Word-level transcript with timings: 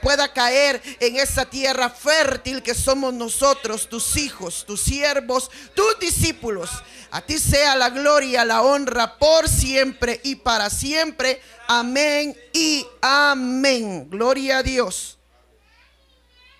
Pueda 0.00 0.32
caer 0.32 0.80
en 1.00 1.16
esa 1.16 1.44
tierra 1.44 1.90
fértil 1.90 2.62
que 2.62 2.74
somos 2.74 3.12
nosotros, 3.12 3.88
tus 3.88 4.16
hijos, 4.16 4.64
tus 4.66 4.80
siervos, 4.80 5.50
tus 5.74 5.98
discípulos. 5.98 6.70
A 7.10 7.20
ti 7.20 7.38
sea 7.38 7.76
la 7.76 7.90
gloria, 7.90 8.44
la 8.44 8.62
honra 8.62 9.18
por 9.18 9.48
siempre 9.48 10.20
y 10.24 10.36
para 10.36 10.70
siempre. 10.70 11.40
Amén 11.68 12.34
y 12.52 12.86
amén. 13.00 14.08
Gloria 14.08 14.58
a 14.58 14.62
Dios. 14.62 15.18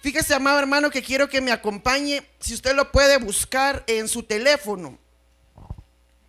Fíjese, 0.02 0.34
amado 0.34 0.58
hermano, 0.58 0.90
que 0.90 1.02
quiero 1.02 1.28
que 1.28 1.40
me 1.40 1.52
acompañe, 1.52 2.26
si 2.40 2.54
usted 2.54 2.74
lo 2.74 2.90
puede 2.90 3.18
buscar 3.18 3.84
en 3.86 4.08
su 4.08 4.24
teléfono, 4.24 4.98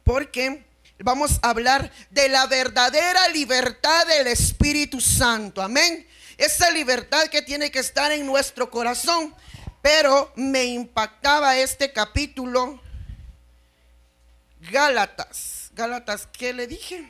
porque 0.03 0.63
vamos 0.99 1.39
a 1.41 1.49
hablar 1.49 1.91
de 2.11 2.29
la 2.29 2.45
verdadera 2.45 3.27
libertad 3.29 4.05
del 4.07 4.27
Espíritu 4.27 5.01
Santo. 5.01 5.61
Amén. 5.61 6.07
Esa 6.43 6.69
libertad 6.71 7.27
que 7.27 7.41
tiene 7.41 7.71
que 7.71 7.79
estar 7.79 8.11
en 8.11 8.25
nuestro 8.25 8.69
corazón. 8.69 9.33
Pero 9.81 10.33
me 10.35 10.65
impactaba 10.65 11.55
este 11.55 11.93
capítulo. 11.93 12.81
Gálatas. 14.69 15.71
Gálatas, 15.73 16.27
¿qué 16.27 16.51
le 16.51 16.67
dije? 16.67 17.09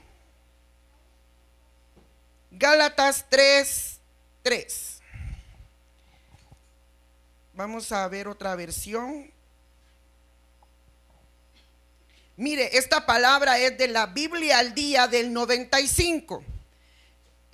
Gálatas 2.52 3.26
3, 3.28 4.00
3. 4.44 5.02
Vamos 7.54 7.92
a 7.92 8.08
ver 8.08 8.28
otra 8.28 8.56
versión. 8.56 9.32
Mire, 12.38 12.78
esta 12.78 13.08
palabra 13.08 13.58
es 13.58 13.80
de 13.80 13.88
la 13.88 14.06
Biblia 14.06 14.60
al 14.60 14.76
día 14.76 15.08
del 15.08 15.34
95. 15.34 16.53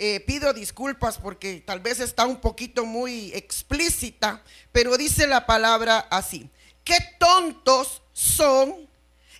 Eh, 0.02 0.22
pido 0.22 0.53
disculpas 0.53 1.17
porque 1.17 1.61
tal 1.66 1.81
vez 1.81 2.00
está 2.00 2.25
un 2.25 2.39
poquito 2.39 2.86
muy 2.86 3.33
explícita, 3.33 4.42
pero 4.72 4.95
dice 4.95 5.28
la 5.28 5.45
palabra 5.45 6.08
así. 6.09 6.50
Qué 6.86 6.97
tontos 7.19 8.02
son 8.14 8.88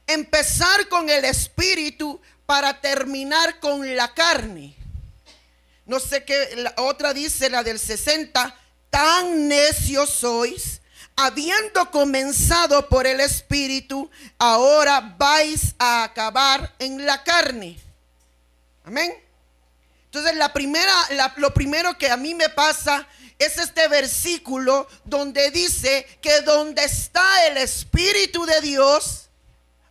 empezar 0.06 0.90
con 0.90 1.10
el 1.10 1.24
espíritu 1.24 2.20
para 2.46 2.82
terminar 2.82 3.62
con 3.62 3.96
la 3.96 4.14
carne. 4.14 4.76
No 5.86 5.98
sé 6.02 6.26
qué, 6.26 6.50
la 6.58 6.74
otra 6.80 7.14
dice, 7.14 7.50
la 7.50 7.64
del 7.64 7.80
60, 7.80 8.54
tan 8.90 9.48
necios 9.48 10.10
sois, 10.10 10.82
habiendo 11.16 11.90
comenzado 11.90 12.90
por 12.90 13.08
el 13.08 13.22
Espíritu, 13.22 14.10
ahora 14.38 15.16
vais 15.18 15.74
a 15.80 16.04
acabar 16.04 16.76
en 16.80 17.06
la 17.06 17.24
carne. 17.24 17.80
Amén. 18.84 19.29
Entonces 20.10 20.36
la 20.38 20.52
primera, 20.52 20.94
lo 21.36 21.54
primero 21.54 21.96
que 21.96 22.10
a 22.10 22.18
mí 22.18 22.34
me 22.34 22.50
pasa 22.50 23.08
es 23.38 23.60
este 23.60 23.88
versículo 23.88 24.88
donde 25.06 25.52
dice 25.52 26.06
que 26.20 26.42
donde 26.42 26.84
está 26.84 27.46
el 27.46 27.58
Espíritu 27.58 28.44
de 28.44 28.60
Dios, 28.60 29.30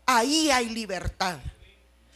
ahí 0.06 0.50
hay 0.50 0.70
libertad. 0.70 1.38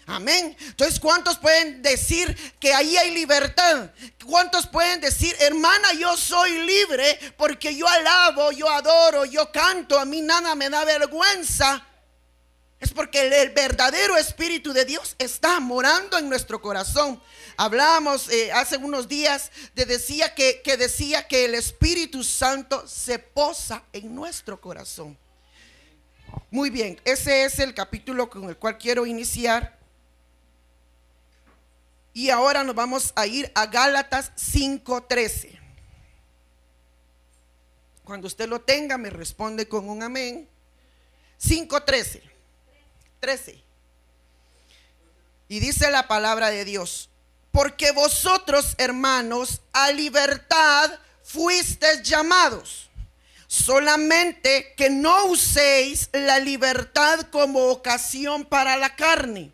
Amén. 0.06 0.56
Entonces, 0.58 0.98
¿cuántos 0.98 1.38
pueden 1.38 1.80
decir 1.80 2.36
que 2.58 2.74
ahí 2.74 2.96
hay 2.96 3.14
libertad? 3.14 3.90
¿Cuántos 4.26 4.66
pueden 4.66 5.00
decir, 5.00 5.34
hermana, 5.38 5.92
yo 5.92 6.16
soy 6.16 6.58
libre 6.66 7.18
porque 7.36 7.76
yo 7.76 7.86
alabo, 7.86 8.50
yo 8.50 8.68
adoro, 8.68 9.24
yo 9.24 9.52
canto, 9.52 9.96
a 9.98 10.04
mí 10.04 10.20
nada 10.20 10.56
me 10.56 10.68
da 10.68 10.84
vergüenza? 10.84 11.86
Es 12.82 12.92
porque 12.92 13.42
el, 13.42 13.50
verdadero 13.50 14.16
Espíritu 14.16 14.72
de 14.72 14.84
Dios 14.84 15.14
está 15.16 15.60
morando 15.60 16.18
en 16.18 16.28
nuestro 16.28 16.60
corazón. 16.60 17.22
Hablamos 17.56 18.28
eh, 18.30 18.52
hace 18.52 18.76
unos 18.76 19.08
días 19.08 19.50
de 19.74 19.84
decía 19.84 20.34
que, 20.34 20.62
que 20.62 20.76
decía 20.76 21.26
que 21.26 21.44
el 21.44 21.54
Espíritu 21.54 22.24
Santo 22.24 22.86
se 22.86 23.18
posa 23.18 23.82
en 23.92 24.14
nuestro 24.14 24.60
corazón. 24.60 25.16
Muy 26.50 26.70
bien, 26.70 27.00
ese 27.04 27.44
es 27.44 27.58
el 27.58 27.74
capítulo 27.74 28.28
con 28.28 28.48
el 28.48 28.56
cual 28.56 28.78
quiero 28.78 29.06
iniciar. 29.06 29.78
Y 32.14 32.30
ahora 32.30 32.62
nos 32.62 32.74
vamos 32.74 33.12
a 33.16 33.26
ir 33.26 33.50
a 33.54 33.66
Gálatas 33.66 34.32
5:13. 34.36 35.58
Cuando 38.04 38.26
usted 38.26 38.48
lo 38.48 38.60
tenga, 38.60 38.98
me 38.98 39.10
responde 39.10 39.66
con 39.68 39.88
un 39.88 40.02
amén. 40.02 40.48
5:13. 41.38 42.22
13. 43.20 43.62
Y 45.48 45.60
dice 45.60 45.90
la 45.90 46.08
palabra 46.08 46.50
de 46.50 46.64
Dios, 46.64 47.08
porque 47.52 47.92
vosotros, 47.92 48.74
hermanos, 48.78 49.60
a 49.72 49.92
libertad 49.92 50.90
fuisteis 51.22 52.02
llamados. 52.02 52.90
Solamente 53.46 54.72
que 54.76 54.88
no 54.88 55.26
uséis 55.26 56.08
la 56.12 56.38
libertad 56.40 57.20
como 57.30 57.68
ocasión 57.68 58.46
para 58.46 58.78
la 58.78 58.96
carne, 58.96 59.52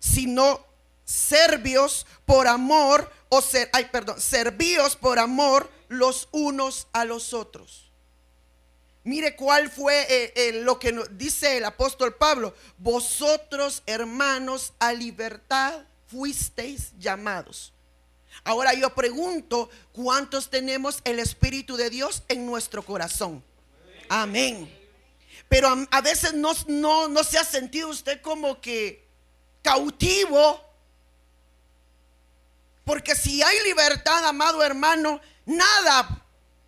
sino 0.00 0.64
servios 1.04 2.06
por 2.24 2.48
amor, 2.48 3.12
o 3.28 3.42
ser, 3.42 3.70
servíos 4.16 4.96
por 4.96 5.18
amor 5.18 5.70
los 5.88 6.28
unos 6.32 6.86
a 6.94 7.04
los 7.04 7.34
otros. 7.34 7.90
Mire 9.02 9.36
cuál 9.36 9.70
fue 9.70 10.06
eh, 10.08 10.32
eh, 10.34 10.52
lo 10.62 10.78
que 10.78 10.98
dice 11.10 11.58
el 11.58 11.66
apóstol 11.66 12.14
Pablo. 12.14 12.54
Vosotros, 12.78 13.82
hermanos, 13.84 14.72
a 14.78 14.94
libertad 14.94 15.84
fuisteis 16.06 16.92
llamados. 16.98 17.72
Ahora 18.42 18.74
yo 18.74 18.94
pregunto, 18.94 19.70
¿cuántos 19.92 20.50
tenemos 20.50 21.00
el 21.04 21.18
Espíritu 21.18 21.76
de 21.76 21.90
Dios 21.90 22.22
en 22.28 22.46
nuestro 22.46 22.82
corazón? 22.84 23.44
Amén. 24.08 24.72
Pero 25.48 25.68
a, 25.90 26.00
veces 26.00 26.34
no, 26.34 26.52
no, 26.66 27.08
no 27.08 27.22
se 27.22 27.38
ha 27.38 27.44
sentido 27.44 27.88
usted 27.88 28.20
como 28.20 28.60
que 28.60 29.04
cautivo 29.62 30.64
porque 32.84 33.16
si 33.16 33.42
hay 33.42 33.56
libertad, 33.64 34.26
amado 34.26 34.62
hermano, 34.62 35.20
nada, 35.46 36.22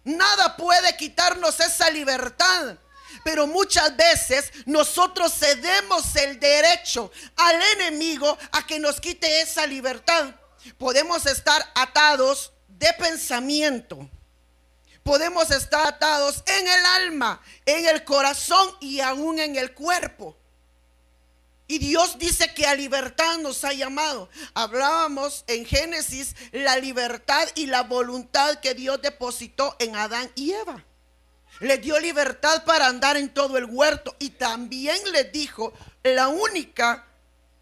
nada 0.04 0.56
puede 0.56 0.96
quitarnos 0.96 1.60
esa 1.60 1.90
libertad. 1.90 2.78
Pero 3.26 3.48
muchas 3.48 3.96
veces 3.96 4.52
nosotros 4.66 5.34
cedemos 5.36 6.14
el 6.14 6.38
derecho 6.38 7.10
al 7.34 7.60
enemigo 7.74 8.38
a 8.52 8.64
que 8.64 8.78
nos 8.78 9.00
quite 9.00 9.40
esa 9.40 9.66
libertad. 9.66 10.32
Podemos 10.78 11.26
estar 11.26 11.60
atados 11.74 12.52
de 12.68 12.92
pensamiento. 12.92 14.08
Podemos 15.02 15.50
estar 15.50 15.88
atados 15.88 16.40
en 16.46 16.68
el 16.68 16.86
alma, 16.86 17.42
en 17.64 17.88
el 17.88 18.04
corazón 18.04 18.70
y 18.78 19.00
aún 19.00 19.40
en 19.40 19.56
el 19.56 19.74
cuerpo. 19.74 20.36
Y 21.66 21.78
Dios 21.78 22.20
dice 22.20 22.54
que 22.54 22.64
a 22.64 22.76
libertad 22.76 23.38
nos 23.38 23.64
ha 23.64 23.72
llamado. 23.72 24.28
Hablábamos 24.54 25.42
en 25.48 25.66
Génesis 25.66 26.36
la 26.52 26.76
libertad 26.76 27.48
y 27.56 27.66
la 27.66 27.82
voluntad 27.82 28.60
que 28.60 28.74
Dios 28.74 29.02
depositó 29.02 29.74
en 29.80 29.96
Adán 29.96 30.30
y 30.36 30.52
Eva. 30.52 30.84
Le 31.60 31.78
dio 31.78 31.98
libertad 31.98 32.64
para 32.64 32.86
andar 32.86 33.16
en 33.16 33.32
todo 33.32 33.56
el 33.56 33.64
huerto 33.64 34.14
y 34.18 34.30
también 34.30 34.98
le 35.12 35.24
dijo, 35.24 35.72
la 36.02 36.28
única 36.28 37.06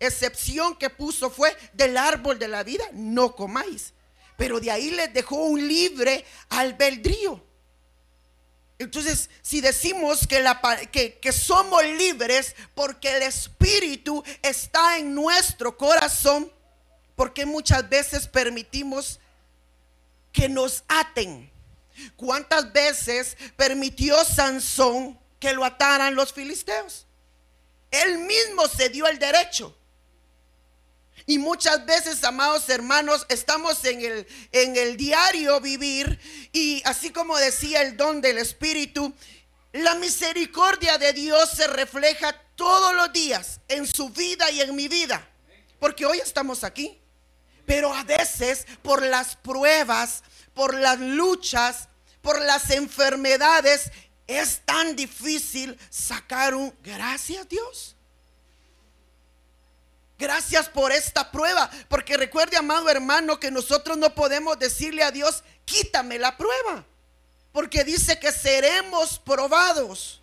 excepción 0.00 0.76
que 0.76 0.90
puso 0.90 1.30
fue 1.30 1.56
del 1.72 1.96
árbol 1.96 2.38
de 2.38 2.48
la 2.48 2.62
vida, 2.62 2.84
no 2.92 3.34
comáis. 3.34 3.92
Pero 4.36 4.60
de 4.60 4.70
ahí 4.70 4.90
les 4.90 5.12
dejó 5.12 5.36
un 5.36 5.66
libre 5.66 6.24
albedrío. 6.48 7.42
Entonces, 8.78 9.30
si 9.40 9.60
decimos 9.60 10.26
que, 10.26 10.40
la, 10.40 10.60
que, 10.90 11.18
que, 11.18 11.32
somos 11.32 11.84
libres 11.84 12.56
porque 12.74 13.16
el 13.16 13.22
Espíritu 13.22 14.24
está 14.42 14.98
en 14.98 15.14
nuestro 15.14 15.76
corazón, 15.76 16.50
porque 17.14 17.46
muchas 17.46 17.88
veces 17.88 18.26
permitimos 18.26 19.20
que 20.32 20.48
nos 20.48 20.82
aten. 20.88 21.53
¿Cuántas 22.16 22.72
veces 22.72 23.36
permitió 23.56 24.24
Sansón 24.24 25.18
que 25.38 25.52
lo 25.52 25.64
ataran 25.64 26.14
los 26.14 26.32
filisteos? 26.32 27.06
Él 27.90 28.18
mismo 28.18 28.66
se 28.68 28.88
dio 28.88 29.06
el 29.06 29.18
derecho. 29.18 29.76
Y 31.26 31.38
muchas 31.38 31.86
veces, 31.86 32.22
amados 32.24 32.68
hermanos, 32.68 33.24
estamos 33.28 33.84
en 33.84 34.00
el, 34.00 34.26
en 34.52 34.76
el 34.76 34.96
diario 34.96 35.60
vivir 35.60 36.20
y 36.52 36.82
así 36.84 37.10
como 37.10 37.38
decía 37.38 37.80
el 37.82 37.96
don 37.96 38.20
del 38.20 38.38
Espíritu, 38.38 39.14
la 39.72 39.94
misericordia 39.94 40.98
de 40.98 41.12
Dios 41.12 41.50
se 41.50 41.66
refleja 41.66 42.32
todos 42.54 42.94
los 42.94 43.12
días 43.12 43.60
en 43.68 43.86
su 43.86 44.10
vida 44.10 44.50
y 44.50 44.60
en 44.60 44.74
mi 44.74 44.88
vida. 44.88 45.26
Porque 45.80 46.04
hoy 46.04 46.18
estamos 46.18 46.62
aquí. 46.62 47.00
Pero 47.66 47.92
a 47.94 48.04
veces 48.04 48.66
por 48.82 49.02
las 49.02 49.36
pruebas, 49.36 50.22
por 50.54 50.74
las 50.74 50.98
luchas, 50.98 51.88
por 52.22 52.40
las 52.40 52.70
enfermedades, 52.70 53.90
es 54.26 54.60
tan 54.64 54.96
difícil 54.96 55.78
sacar 55.90 56.54
un 56.54 56.74
gracias 56.82 57.48
Dios. 57.48 57.96
Gracias 60.18 60.68
por 60.68 60.92
esta 60.92 61.30
prueba, 61.30 61.68
porque 61.88 62.16
recuerde, 62.16 62.56
amado 62.56 62.88
hermano, 62.88 63.40
que 63.40 63.50
nosotros 63.50 63.98
no 63.98 64.14
podemos 64.14 64.58
decirle 64.58 65.02
a 65.02 65.10
Dios, 65.10 65.42
quítame 65.64 66.18
la 66.18 66.36
prueba, 66.36 66.84
porque 67.52 67.84
dice 67.84 68.18
que 68.18 68.30
seremos 68.32 69.18
probados. 69.18 70.22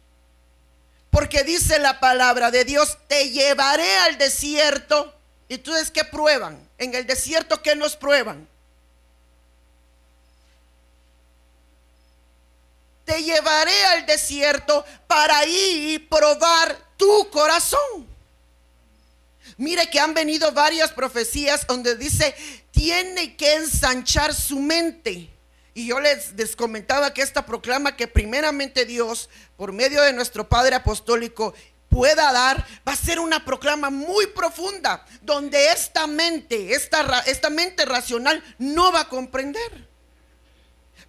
Porque 1.10 1.44
dice 1.44 1.78
la 1.78 2.00
palabra 2.00 2.51
de 2.51 2.63
Dios, 2.63 2.98
te 3.10 3.30
llevaré 3.30 3.98
al 3.98 4.18
desierto. 4.18 5.13
¿Y 5.50 5.56
entonces 5.56 5.92
qué 5.92 6.06
prueban? 6.06 6.69
En 6.78 6.95
el 6.95 7.06
desierto, 7.06 7.62
¿qué 7.62 7.75
nos 7.75 7.98
prueban? 7.98 8.48
Te 13.06 13.24
llevaré 13.24 13.86
al 13.86 14.06
desierto 14.06 14.86
para 15.07 15.45
y 15.45 16.00
probar 16.00 16.77
tu 16.98 17.30
corazón. 17.30 18.07
Mire 19.57 19.89
que 19.89 20.00
han 20.00 20.13
venido 20.13 20.51
varias 20.51 20.92
profecías 20.92 21.68
donde 21.68 21.95
dice, 21.95 22.36
tiene 22.71 23.36
que 23.36 23.56
ensanchar 23.56 24.33
su 24.33 24.59
mente. 24.59 25.30
Y 25.74 25.88
yo 25.88 26.00
les, 26.00 26.33
les, 26.33 26.56
comentaba 26.56 27.13
que 27.13 27.21
esta 27.21 27.45
proclama 27.45 27.95
que 27.95 28.07
primeramente 28.07 28.86
Dios, 28.86 29.30
por 29.57 29.71
medio 29.71 30.01
de 30.01 30.13
nuestro 30.13 30.50
Padre 30.50 30.75
Apostólico, 30.75 31.54
pueda 31.92 32.31
dar, 32.31 32.65
va 32.88 32.94
a 32.94 32.95
ser 32.95 33.19
una 33.19 33.44
proclama 33.44 33.89
muy 33.89 34.27
profunda, 34.27 35.06
donde 35.21 35.71
esta 35.71 36.07
mente, 36.07 36.74
esta, 36.74 37.19
esta 37.27 37.50
mente 37.50 37.86
racional 37.86 38.42
no 38.57 38.92
va 38.92 39.01
a 39.01 39.09
comprender. 39.09 39.91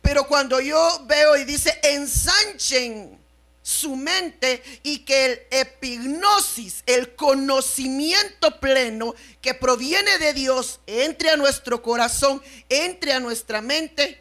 Pero 0.02 0.26
cuando 0.26 0.60
yo 0.60 1.04
veo 1.06 1.36
y 1.36 1.44
dice, 1.44 1.78
ensanchen 1.82 3.22
su 3.62 3.94
mente 3.94 4.62
y 4.82 4.98
que 5.00 5.24
el 5.24 5.40
epignosis, 5.50 6.82
el 6.84 7.14
conocimiento 7.14 8.58
pleno 8.58 9.14
que 9.40 9.54
proviene 9.54 10.18
de 10.18 10.34
Dios, 10.34 10.80
entre 10.86 11.30
a 11.30 11.36
nuestro 11.36 11.80
corazón, 11.80 12.42
entre 12.68 13.12
a 13.12 13.20
nuestra 13.20 13.62
mente, 13.62 14.20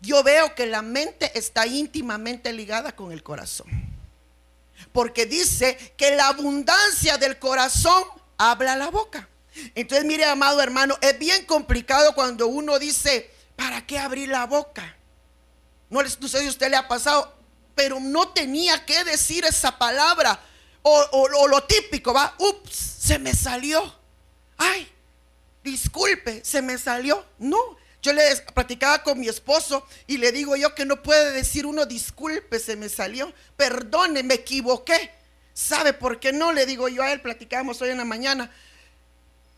yo 0.00 0.22
veo 0.22 0.54
que 0.54 0.66
la 0.66 0.82
mente 0.82 1.36
está 1.36 1.66
íntimamente 1.66 2.52
ligada 2.52 2.94
con 2.94 3.10
el 3.10 3.24
corazón. 3.24 3.66
Porque 4.92 5.26
dice 5.26 5.76
que 5.96 6.14
la 6.14 6.28
abundancia 6.28 7.18
del 7.18 7.40
corazón 7.40 8.04
habla 8.36 8.76
la 8.76 8.90
boca. 8.90 9.28
Entonces, 9.74 10.06
mire, 10.06 10.24
amado 10.24 10.62
hermano, 10.62 10.96
es 11.00 11.18
bien 11.18 11.44
complicado 11.46 12.14
cuando 12.14 12.46
uno 12.46 12.78
dice, 12.78 13.28
¿para 13.58 13.84
qué 13.84 13.98
abrir 13.98 14.28
la 14.28 14.46
boca? 14.46 14.96
No, 15.90 16.00
no 16.00 16.28
sé 16.28 16.40
si 16.40 16.48
usted 16.48 16.70
le 16.70 16.76
ha 16.76 16.86
pasado, 16.86 17.34
pero 17.74 17.98
no 17.98 18.28
tenía 18.28 18.86
que 18.86 19.02
decir 19.02 19.44
esa 19.44 19.76
palabra. 19.76 20.38
O, 20.82 21.04
o 21.10 21.48
lo 21.48 21.64
típico, 21.64 22.14
va, 22.14 22.36
ups, 22.38 22.76
se 22.76 23.18
me 23.18 23.34
salió. 23.34 23.92
Ay, 24.56 24.88
disculpe, 25.64 26.44
se 26.44 26.62
me 26.62 26.78
salió. 26.78 27.26
No, 27.38 27.58
yo 28.00 28.12
le 28.12 28.22
platicaba 28.54 29.02
con 29.02 29.18
mi 29.18 29.28
esposo 29.28 29.84
y 30.06 30.18
le 30.18 30.30
digo 30.30 30.54
yo 30.54 30.72
que 30.76 30.84
no 30.84 31.02
puede 31.02 31.32
decir 31.32 31.66
uno, 31.66 31.84
disculpe, 31.84 32.60
se 32.60 32.76
me 32.76 32.88
salió, 32.88 33.34
perdone, 33.56 34.22
me 34.22 34.34
equivoqué. 34.34 35.10
¿Sabe 35.52 35.94
por 35.94 36.20
qué 36.20 36.32
no? 36.32 36.52
Le 36.52 36.64
digo 36.64 36.88
yo 36.88 37.02
a 37.02 37.10
él, 37.12 37.20
platicamos 37.20 37.82
hoy 37.82 37.90
en 37.90 37.98
la 37.98 38.04
mañana. 38.04 38.52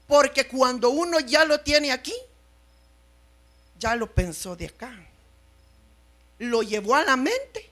Porque 0.06 0.48
cuando 0.48 0.88
uno 0.88 1.20
ya 1.20 1.44
lo 1.44 1.60
tiene 1.60 1.92
aquí, 1.92 2.14
ya 3.80 3.96
lo 3.96 4.14
pensó 4.14 4.54
de 4.54 4.66
acá. 4.66 4.94
Lo 6.38 6.62
llevó 6.62 6.94
a 6.94 7.02
la 7.02 7.16
mente 7.16 7.68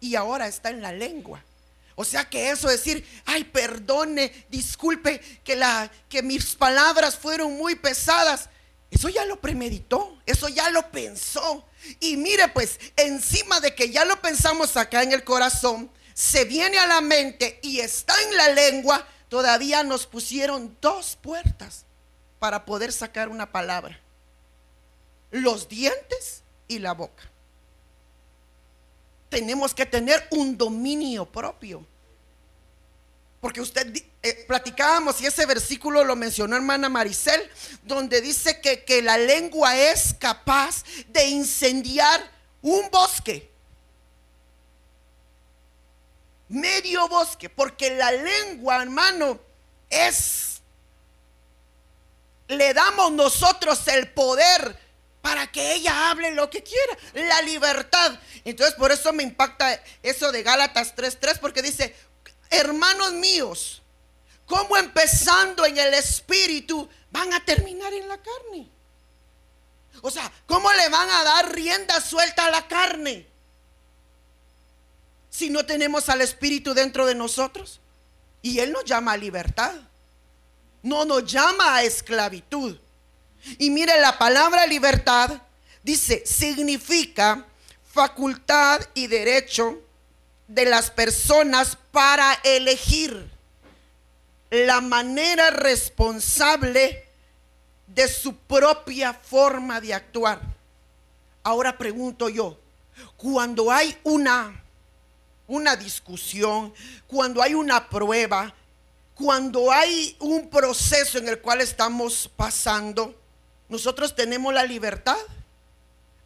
y 0.00 0.16
ahora 0.16 0.48
está 0.48 0.70
en 0.70 0.82
la 0.82 0.90
lengua. 0.90 1.44
O 1.94 2.04
sea 2.04 2.28
que 2.28 2.50
eso 2.50 2.68
decir, 2.68 3.06
ay, 3.26 3.44
perdone, 3.44 4.32
disculpe 4.48 5.20
que, 5.44 5.54
la, 5.54 5.88
que 6.08 6.22
mis 6.22 6.56
palabras 6.56 7.16
fueron 7.16 7.56
muy 7.56 7.76
pesadas 7.76 8.48
eso 8.90 9.08
ya 9.08 9.24
lo 9.24 9.40
premeditó, 9.40 10.18
eso 10.26 10.48
ya 10.48 10.68
lo 10.70 10.90
pensó. 10.90 11.64
Y 12.00 12.16
mire 12.16 12.48
pues, 12.48 12.78
encima 12.96 13.60
de 13.60 13.74
que 13.74 13.90
ya 13.90 14.04
lo 14.04 14.20
pensamos 14.20 14.76
acá 14.76 15.02
en 15.02 15.12
el 15.12 15.24
corazón, 15.24 15.90
se 16.12 16.44
viene 16.44 16.78
a 16.78 16.86
la 16.86 17.00
mente 17.00 17.60
y 17.62 17.80
está 17.80 18.20
en 18.22 18.36
la 18.36 18.48
lengua, 18.48 19.06
todavía 19.28 19.84
nos 19.84 20.06
pusieron 20.06 20.76
dos 20.80 21.16
puertas 21.20 21.84
para 22.38 22.64
poder 22.64 22.92
sacar 22.92 23.28
una 23.28 23.50
palabra. 23.50 23.98
Los 25.30 25.68
dientes 25.68 26.42
y 26.68 26.78
la 26.78 26.92
boca. 26.92 27.22
Tenemos 29.28 29.74
que 29.74 29.86
tener 29.86 30.26
un 30.30 30.56
dominio 30.56 31.24
propio. 31.24 31.86
Porque 33.40 33.60
usted 33.60 34.04
eh, 34.22 34.44
platicábamos 34.46 35.20
y 35.22 35.26
ese 35.26 35.46
versículo 35.46 36.04
lo 36.04 36.14
mencionó 36.14 36.56
hermana 36.56 36.88
Maricel, 36.90 37.40
donde 37.84 38.20
dice 38.20 38.60
que, 38.60 38.84
que 38.84 39.00
la 39.00 39.16
lengua 39.16 39.76
es 39.76 40.14
capaz 40.18 40.84
de 41.08 41.26
incendiar 41.26 42.20
un 42.60 42.90
bosque. 42.90 43.50
Medio 46.48 47.08
bosque, 47.08 47.48
porque 47.48 47.96
la 47.96 48.12
lengua, 48.12 48.82
hermano, 48.82 49.38
es, 49.88 50.60
le 52.48 52.74
damos 52.74 53.12
nosotros 53.12 53.86
el 53.88 54.10
poder 54.10 54.89
para 55.20 55.50
que 55.50 55.74
ella 55.74 56.10
hable 56.10 56.30
lo 56.32 56.48
que 56.48 56.62
quiera, 56.62 56.98
la 57.14 57.42
libertad. 57.42 58.18
Entonces 58.44 58.74
por 58.74 58.90
eso 58.92 59.12
me 59.12 59.22
impacta 59.22 59.82
eso 60.02 60.32
de 60.32 60.42
Gálatas 60.42 60.96
3.3, 60.96 61.38
porque 61.38 61.62
dice, 61.62 61.94
hermanos 62.50 63.12
míos, 63.12 63.82
como 64.46 64.76
empezando 64.76 65.64
en 65.64 65.78
el 65.78 65.94
espíritu 65.94 66.88
van 67.10 67.32
a 67.32 67.44
terminar 67.44 67.92
en 67.92 68.08
la 68.08 68.18
carne. 68.18 68.68
O 70.02 70.10
sea, 70.10 70.30
¿cómo 70.46 70.72
le 70.72 70.88
van 70.88 71.10
a 71.10 71.24
dar 71.24 71.54
rienda 71.54 72.00
suelta 72.00 72.46
a 72.46 72.50
la 72.50 72.66
carne? 72.66 73.26
Si 75.28 75.50
no 75.50 75.64
tenemos 75.64 76.08
al 76.08 76.20
espíritu 76.22 76.74
dentro 76.74 77.06
de 77.06 77.14
nosotros. 77.14 77.80
Y 78.42 78.58
Él 78.60 78.72
nos 78.72 78.84
llama 78.84 79.12
a 79.12 79.16
libertad. 79.16 79.74
No 80.82 81.04
nos 81.04 81.30
llama 81.30 81.76
a 81.76 81.82
esclavitud. 81.82 82.78
Y 83.58 83.70
mire, 83.70 84.00
la 84.00 84.18
palabra 84.18 84.66
libertad 84.66 85.40
dice, 85.82 86.22
significa 86.26 87.46
facultad 87.84 88.80
y 88.94 89.06
derecho 89.06 89.80
de 90.46 90.64
las 90.64 90.90
personas 90.90 91.76
para 91.90 92.34
elegir 92.44 93.30
la 94.50 94.80
manera 94.80 95.50
responsable 95.50 97.04
de 97.86 98.08
su 98.08 98.36
propia 98.36 99.14
forma 99.14 99.80
de 99.80 99.94
actuar. 99.94 100.40
Ahora 101.42 101.76
pregunto 101.76 102.28
yo, 102.28 102.58
cuando 103.16 103.70
hay 103.70 103.96
una 104.04 104.60
una 105.50 105.74
discusión, 105.74 106.72
cuando 107.08 107.42
hay 107.42 107.54
una 107.54 107.88
prueba, 107.88 108.54
cuando 109.16 109.72
hay 109.72 110.16
un 110.20 110.48
proceso 110.48 111.18
en 111.18 111.28
el 111.28 111.40
cual 111.40 111.60
estamos 111.60 112.30
pasando, 112.36 113.19
nosotros 113.70 114.14
tenemos 114.14 114.52
la 114.52 114.64
libertad. 114.64 115.16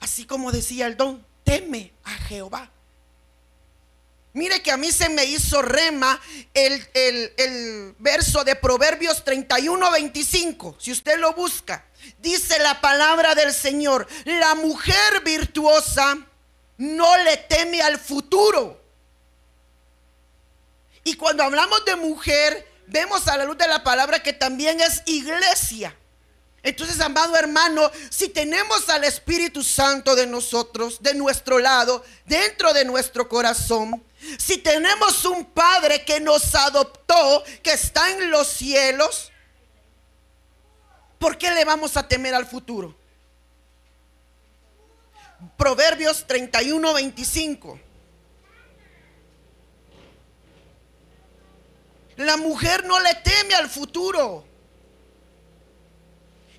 Así 0.00 0.26
como 0.26 0.50
decía 0.50 0.86
el 0.86 0.96
don, 0.96 1.24
teme 1.44 1.92
a 2.02 2.10
Jehová 2.10 2.70
Mire 4.34 4.62
que 4.62 4.72
a 4.72 4.76
mí 4.76 4.90
se 4.90 5.08
me 5.08 5.24
hizo 5.24 5.62
rema 5.62 6.20
el, 6.52 7.94
verso 8.00 8.42
de 8.42 8.56
Proverbios 8.56 9.22
31, 9.22 9.92
25. 9.92 10.76
Si 10.80 10.90
usted 10.90 11.18
lo 11.18 11.34
busca, 11.34 11.86
dice 12.18 12.58
la 12.58 12.80
palabra 12.80 13.36
del 13.36 13.54
Señor, 13.54 14.08
la 14.24 14.56
mujer 14.56 15.22
virtuosa 15.24 16.18
no 16.78 17.16
le 17.18 17.36
teme 17.36 17.80
al 17.80 17.96
futuro. 17.96 18.82
Y 21.04 21.14
cuando 21.14 21.44
hablamos 21.44 21.84
de 21.84 21.94
mujer, 21.94 22.68
vemos 22.88 23.28
a 23.28 23.36
la 23.36 23.44
luz 23.44 23.56
de 23.56 23.68
la 23.68 23.84
palabra 23.84 24.20
que 24.20 24.32
también 24.32 24.80
es 24.80 25.02
iglesia. 25.06 25.96
Entonces, 26.64 26.98
amado 26.98 27.36
hermano, 27.36 27.90
si 28.08 28.30
tenemos 28.30 28.88
al 28.88 29.04
Espíritu 29.04 29.62
Santo 29.62 30.16
de 30.16 30.26
nosotros, 30.26 31.02
de 31.02 31.12
nuestro 31.12 31.58
lado, 31.58 32.02
dentro 32.24 32.72
de 32.72 32.86
nuestro 32.86 33.28
corazón, 33.28 34.02
si 34.38 34.56
tenemos 34.56 35.26
un 35.26 35.44
Padre 35.44 36.06
que 36.06 36.20
nos 36.20 36.54
adoptó, 36.54 37.44
que 37.62 37.74
está 37.74 38.10
en 38.12 38.30
los 38.30 38.48
cielos, 38.48 39.30
¿por 41.18 41.36
qué 41.36 41.50
le 41.50 41.66
vamos 41.66 41.98
a 41.98 42.08
temer 42.08 42.34
al 42.34 42.46
futuro? 42.46 42.96
Proverbios 45.58 46.26
31, 46.26 46.94
25. 46.94 47.78
La 52.16 52.38
mujer 52.38 52.86
no 52.86 52.98
le 53.00 53.14
teme 53.16 53.54
al 53.54 53.68
futuro. 53.68 54.53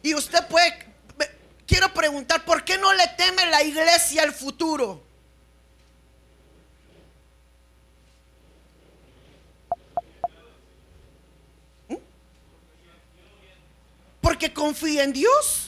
Y 0.06 0.14
usted 0.14 0.48
puede, 0.48 0.72
quiero 1.66 1.92
preguntar, 1.92 2.46
¿por 2.46 2.64
qué 2.64 2.78
no 2.78 2.94
le 2.94 3.08
teme 3.18 3.44
la 3.48 3.64
iglesia 3.64 4.22
al 4.22 4.34
futuro? 4.34 5.02
Porque 14.22 14.54
confía 14.54 15.06
en 15.06 15.14
Dios. 15.14 15.65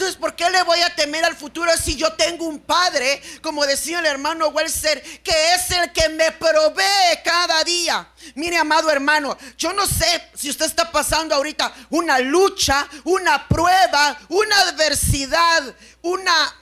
Entonces, 0.00 0.18
¿por 0.18 0.34
qué 0.34 0.48
le 0.48 0.62
voy 0.62 0.80
a 0.80 0.96
temer 0.96 1.22
al 1.26 1.36
futuro 1.36 1.70
si 1.76 1.94
yo 1.94 2.14
tengo 2.14 2.46
un 2.46 2.60
padre, 2.60 3.20
como 3.42 3.66
decía 3.66 3.98
el 3.98 4.06
hermano 4.06 4.48
Welser, 4.48 5.02
que 5.20 5.52
es 5.52 5.70
el 5.72 5.92
que 5.92 6.08
me 6.08 6.32
provee 6.32 7.18
cada 7.22 7.62
día? 7.64 8.08
Mire, 8.34 8.56
amado 8.56 8.90
hermano, 8.90 9.36
yo 9.58 9.74
no 9.74 9.86
sé 9.86 10.30
si 10.34 10.48
usted 10.48 10.64
está 10.64 10.90
pasando 10.90 11.34
ahorita 11.34 11.70
una 11.90 12.18
lucha, 12.18 12.88
una 13.04 13.46
prueba, 13.46 14.18
una 14.30 14.58
adversidad, 14.60 15.74
una... 16.00 16.56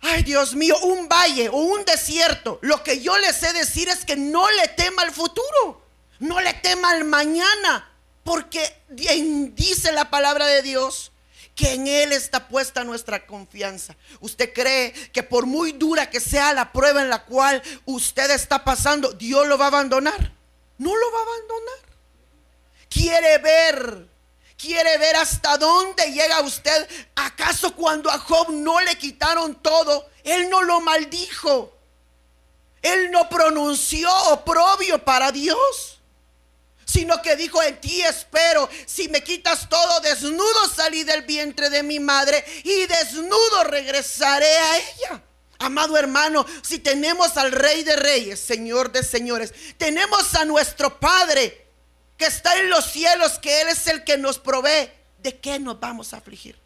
Ay, 0.00 0.22
Dios 0.22 0.54
mío, 0.54 0.78
un 0.84 1.06
valle 1.06 1.50
o 1.50 1.56
un 1.56 1.84
desierto. 1.84 2.60
Lo 2.62 2.82
que 2.82 3.02
yo 3.02 3.18
le 3.18 3.34
sé 3.34 3.52
decir 3.52 3.90
es 3.90 4.06
que 4.06 4.16
no 4.16 4.50
le 4.52 4.68
tema 4.68 5.02
al 5.02 5.12
futuro, 5.12 5.84
no 6.18 6.40
le 6.40 6.54
tema 6.54 6.92
al 6.92 7.04
mañana. 7.04 7.92
Porque 8.26 8.82
dice 9.54 9.92
la 9.92 10.10
palabra 10.10 10.46
de 10.46 10.60
Dios 10.60 11.12
que 11.54 11.74
en 11.74 11.86
Él 11.86 12.12
está 12.12 12.48
puesta 12.48 12.82
nuestra 12.82 13.24
confianza. 13.24 13.94
¿Usted 14.18 14.52
cree 14.52 14.92
que 15.12 15.22
por 15.22 15.46
muy 15.46 15.70
dura 15.70 16.10
que 16.10 16.18
sea 16.18 16.52
la 16.52 16.72
prueba 16.72 17.02
en 17.02 17.08
la 17.08 17.24
cual 17.24 17.62
usted 17.84 18.28
está 18.32 18.64
pasando, 18.64 19.12
Dios 19.12 19.46
lo 19.46 19.56
va 19.56 19.66
a 19.66 19.68
abandonar? 19.68 20.32
No 20.76 20.96
lo 20.96 21.12
va 21.12 21.18
a 21.20 21.22
abandonar. 21.22 21.78
Quiere 22.88 23.38
ver, 23.38 24.08
quiere 24.58 24.98
ver 24.98 25.14
hasta 25.14 25.56
dónde 25.56 26.10
llega 26.10 26.40
usted. 26.40 26.88
¿Acaso 27.14 27.76
cuando 27.76 28.10
a 28.10 28.18
Job 28.18 28.50
no 28.50 28.80
le 28.80 28.98
quitaron 28.98 29.54
todo, 29.62 30.10
Él 30.24 30.50
no 30.50 30.64
lo 30.64 30.80
maldijo? 30.80 31.72
Él 32.82 33.08
no 33.12 33.28
pronunció 33.28 34.12
oprobio 34.32 35.04
para 35.04 35.30
Dios 35.30 35.95
sino 36.86 37.20
que 37.20 37.34
dijo, 37.34 37.60
en 37.62 37.80
ti 37.80 38.00
espero, 38.02 38.70
si 38.86 39.08
me 39.08 39.22
quitas 39.22 39.68
todo, 39.68 40.00
desnudo 40.00 40.68
salí 40.74 41.02
del 41.02 41.22
vientre 41.22 41.68
de 41.68 41.82
mi 41.82 41.98
madre 41.98 42.44
y 42.62 42.86
desnudo 42.86 43.64
regresaré 43.64 44.56
a 44.56 44.78
ella. 44.78 45.22
Amado 45.58 45.96
hermano, 45.96 46.46
si 46.62 46.78
tenemos 46.78 47.36
al 47.36 47.50
Rey 47.50 47.82
de 47.82 47.96
Reyes, 47.96 48.38
Señor 48.38 48.92
de 48.92 49.02
Señores, 49.02 49.52
tenemos 49.76 50.34
a 50.36 50.44
nuestro 50.44 51.00
Padre 51.00 51.66
que 52.16 52.26
está 52.26 52.56
en 52.58 52.70
los 52.70 52.84
cielos, 52.84 53.38
que 53.40 53.62
Él 53.62 53.68
es 53.68 53.86
el 53.88 54.04
que 54.04 54.16
nos 54.16 54.38
provee, 54.38 54.90
¿de 55.18 55.38
qué 55.38 55.58
nos 55.58 55.80
vamos 55.80 56.14
a 56.14 56.18
afligir? 56.18 56.56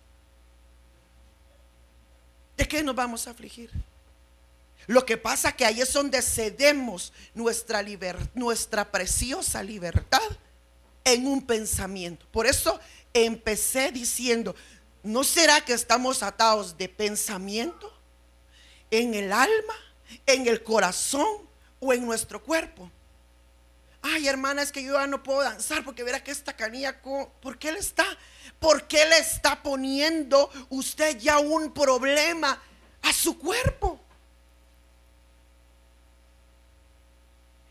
¿De 2.58 2.68
qué 2.68 2.82
nos 2.82 2.94
vamos 2.94 3.26
a 3.26 3.30
afligir? 3.30 3.70
Lo 4.90 5.06
que 5.06 5.16
pasa 5.16 5.52
que 5.52 5.64
ahí 5.64 5.80
es 5.80 5.92
donde 5.92 6.20
cedemos 6.20 7.12
nuestra, 7.32 7.80
nuestra 8.34 8.90
preciosa 8.90 9.62
libertad 9.62 10.18
en 11.04 11.28
un 11.28 11.46
pensamiento. 11.46 12.26
Por 12.32 12.44
eso 12.44 12.80
empecé 13.14 13.92
diciendo, 13.92 14.56
¿no 15.04 15.22
será 15.22 15.64
que 15.64 15.74
estamos 15.74 16.24
atados 16.24 16.76
de 16.76 16.88
pensamiento 16.88 17.96
en 18.90 19.14
el 19.14 19.32
alma, 19.32 19.74
en 20.26 20.48
el 20.48 20.64
corazón 20.64 21.48
o 21.78 21.92
en 21.92 22.04
nuestro 22.04 22.42
cuerpo? 22.42 22.90
Ay, 24.02 24.26
hermana, 24.26 24.60
es 24.60 24.72
que 24.72 24.82
yo 24.82 24.94
ya 24.94 25.06
no 25.06 25.22
puedo 25.22 25.42
danzar 25.42 25.84
porque 25.84 26.02
verá 26.02 26.24
que 26.24 26.32
esta 26.32 26.56
canilla, 26.56 27.00
¿por 27.00 27.58
qué 27.60 27.70
le 27.70 27.78
está? 27.78 28.06
¿Por 28.58 28.88
qué 28.88 29.04
le 29.06 29.18
está 29.18 29.62
poniendo 29.62 30.50
usted 30.68 31.16
ya 31.16 31.38
un 31.38 31.72
problema 31.72 32.60
a 33.02 33.12
su 33.12 33.38
cuerpo? 33.38 33.99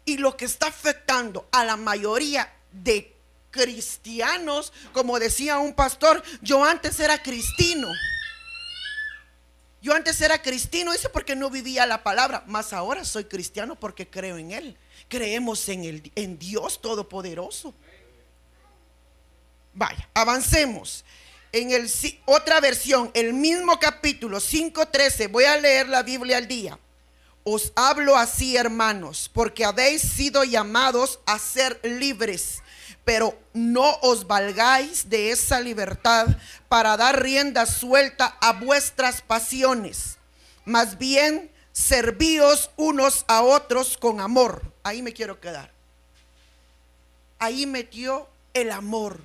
Y 0.10 0.18
lo 0.18 0.36
que 0.36 0.46
está 0.46 0.66
afectando 0.66 1.48
a 1.52 1.64
la 1.64 1.78
mayoría 1.78 2.52
de 2.72 3.16
cristianos, 3.52 4.74
como 4.92 5.20
decía 5.20 5.60
un 5.60 5.76
pastor, 5.76 6.24
yo 6.42 6.66
antes 6.66 7.00
era 7.00 7.22
cristino. 7.22 7.88
Yo 9.84 9.94
antes 9.94 10.20
era 10.20 10.42
cristino, 10.42 10.94
dice 10.94 11.10
porque 11.10 11.36
no 11.36 11.52
vivía 11.52 11.86
la 11.86 12.02
palabra, 12.02 12.44
más 12.48 12.74
ahora 12.74 13.06
soy 13.06 13.26
cristiano 13.26 13.76
porque 13.80 14.10
creo 14.10 14.40
en 14.40 14.52
Él. 14.52 14.78
Creemos 15.10 15.70
en, 15.70 15.84
el, 15.84 16.12
en 16.16 16.40
Dios 16.40 16.82
Todopoderoso. 16.82 17.76
Vaya, 19.76 20.10
avancemos. 20.16 21.06
En 21.52 21.70
el, 21.70 21.88
otra 22.26 22.60
versión, 22.62 23.12
el 23.14 23.34
mismo 23.34 23.80
capítulo 23.80 24.40
5.13, 24.40 25.30
voy 25.30 25.44
a 25.44 25.56
leer 25.58 25.88
la 25.88 26.02
Biblia 26.02 26.38
al 26.38 26.48
día. 26.48 26.80
Os 27.52 27.72
hablo 27.76 28.16
así, 28.16 28.58
hermanos, 28.58 29.28
porque 29.34 29.66
habéis 29.66 30.04
sido 30.04 30.44
llamados 30.44 31.20
a 31.26 31.40
ser 31.40 31.80
libres, 31.84 32.62
pero 33.04 33.36
no 33.54 33.98
os 34.04 34.28
valgáis 34.28 35.10
de 35.10 35.32
esa 35.32 35.60
libertad 35.60 36.28
para 36.68 36.96
dar 36.96 37.24
rienda 37.24 37.66
suelta 37.66 38.38
a 38.40 38.54
vuestras 38.54 39.24
pasiones. 39.24 40.18
Más 40.64 41.00
bien, 41.00 41.50
servíos 41.72 42.70
unos 42.78 43.26
a 43.28 43.42
otros 43.42 43.98
con 43.98 44.20
amor. 44.20 44.62
Ahí 44.84 45.02
me 45.02 45.14
quiero 45.14 45.40
quedar. 45.40 45.72
Ahí 47.40 47.66
metió 47.66 48.30
el 48.54 48.70
amor. 48.70 49.22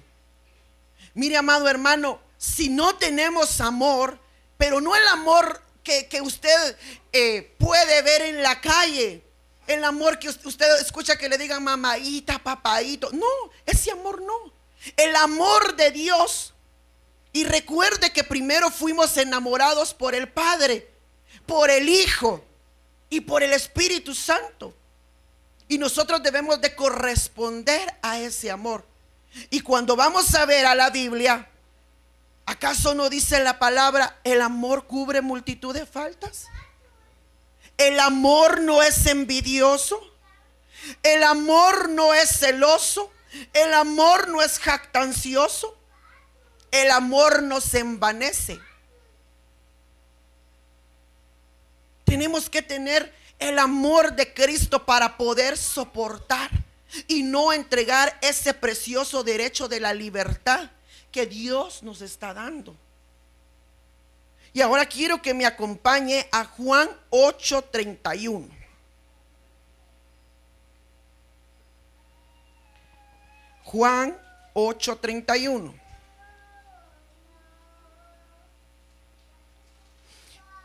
Mire, 1.12 1.36
amado 1.36 1.68
hermano, 1.68 2.20
si 2.38 2.70
no 2.70 2.96
tenemos 2.96 3.60
amor, 3.60 4.18
pero 4.56 4.80
no 4.80 4.96
el 4.96 5.06
amor 5.08 5.60
que, 5.84 6.20
usted 6.22 6.76
eh, 7.12 7.54
puede 7.58 8.02
ver 8.02 8.22
en 8.22 8.42
la 8.42 8.60
calle. 8.60 9.22
El 9.66 9.84
amor 9.84 10.18
que 10.18 10.28
usted 10.28 10.80
escucha 10.80 11.16
que 11.16 11.28
le 11.28 11.38
digan 11.38 11.62
mamadita, 11.62 12.38
papadito. 12.38 13.10
No, 13.12 13.26
ese 13.64 13.90
amor 13.90 14.20
no. 14.22 14.52
El 14.96 15.14
amor 15.16 15.76
de 15.76 15.90
Dios. 15.90 16.54
Y 17.32 17.44
recuerde 17.44 18.12
que 18.12 18.24
primero 18.24 18.70
fuimos 18.70 19.16
enamorados 19.16 19.94
por 19.94 20.14
el 20.14 20.28
Padre, 20.28 20.88
por 21.46 21.70
el 21.70 21.88
Hijo 21.88 22.44
y 23.10 23.20
por 23.20 23.42
el 23.42 23.52
Espíritu 23.52 24.14
Santo. 24.14 24.74
Y 25.68 25.78
nosotros 25.78 26.22
debemos 26.22 26.60
de 26.60 26.74
corresponder 26.74 27.94
a 28.02 28.18
ese 28.18 28.50
amor. 28.50 28.84
Y 29.50 29.60
cuando 29.60 29.96
vamos 29.96 30.34
a 30.34 30.46
ver 30.46 30.66
a 30.66 30.74
la 30.74 30.90
Biblia, 30.90 31.48
¿Acaso 32.46 32.94
no 32.94 33.08
dice 33.08 33.42
la 33.42 33.58
palabra, 33.58 34.18
el 34.24 34.42
amor 34.42 34.86
cubre 34.86 35.22
multitud 35.22 35.74
de 35.74 35.86
faltas? 35.86 36.48
El 37.76 37.98
amor 38.00 38.60
no 38.60 38.82
es 38.82 39.06
envidioso. 39.06 40.00
El 41.02 41.22
amor 41.22 41.88
no 41.88 42.12
es 42.12 42.38
celoso. 42.38 43.10
El 43.52 43.72
amor 43.72 44.28
no 44.28 44.42
es 44.42 44.58
jactancioso. 44.58 45.76
El 46.70 46.90
amor 46.90 47.42
no 47.42 47.60
se 47.60 47.78
envanece. 47.78 48.60
Tenemos 52.04 52.50
que 52.50 52.62
tener 52.62 53.14
el 53.38 53.58
amor 53.58 54.14
de 54.14 54.34
Cristo 54.34 54.84
para 54.84 55.16
poder 55.16 55.56
soportar 55.56 56.50
y 57.08 57.22
no 57.22 57.52
entregar 57.52 58.16
ese 58.22 58.54
precioso 58.54 59.24
derecho 59.24 59.66
de 59.66 59.80
la 59.80 59.94
libertad 59.94 60.70
que 61.14 61.26
Dios 61.26 61.84
nos 61.84 62.00
está 62.00 62.34
dando. 62.34 62.76
Y 64.52 64.60
ahora 64.62 64.84
quiero 64.84 65.22
que 65.22 65.32
me 65.32 65.46
acompañe 65.46 66.28
a 66.32 66.44
Juan 66.44 66.88
8:31. 67.10 68.48
Juan 73.62 74.18
8:31. 74.54 75.72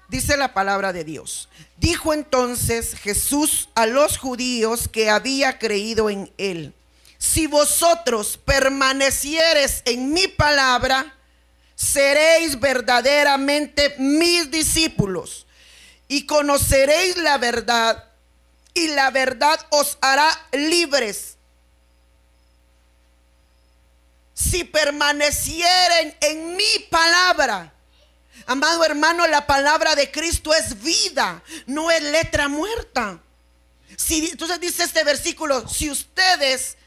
Dice 0.08 0.36
la 0.36 0.52
palabra 0.56 0.92
de 0.92 1.04
Dios. 1.04 1.48
Dijo 1.78 2.12
entonces 2.12 2.96
Jesús 2.96 3.70
a 3.76 3.86
los 3.86 4.18
judíos 4.18 4.88
que 4.88 5.12
había 5.12 5.60
creído 5.60 6.10
en 6.10 6.34
él 6.40 6.74
si 7.20 7.48
vosotros 7.48 8.40
permanecieres 8.46 9.84
en 9.84 10.14
mi 10.14 10.30
palabra, 10.30 11.18
seréis 11.76 12.58
verdaderamente 12.58 13.94
mis 13.98 14.50
discípulos 14.50 15.46
y 16.08 16.26
conoceréis 16.26 17.18
la 17.18 17.38
verdad 17.38 18.06
y 18.74 18.88
la 18.88 19.12
verdad 19.12 19.60
os 19.70 19.98
hará 20.00 20.30
libres. 20.54 21.36
Si 24.34 24.64
permanecieren 24.64 26.16
en 26.22 26.56
mi 26.56 26.80
palabra, 26.90 27.74
amado 28.46 28.86
hermano, 28.86 29.28
la 29.28 29.46
palabra 29.46 29.94
de 29.96 30.10
Cristo 30.10 30.54
es 30.54 30.82
vida, 30.82 31.44
no 31.66 31.92
es 31.92 32.02
letra 32.02 32.48
muerta. 32.48 33.20
Si, 33.98 34.30
entonces 34.30 34.62
dice 34.62 34.84
este 34.84 35.04
versículo, 35.04 35.68
si 35.68 35.92
ustedes 35.92 36.78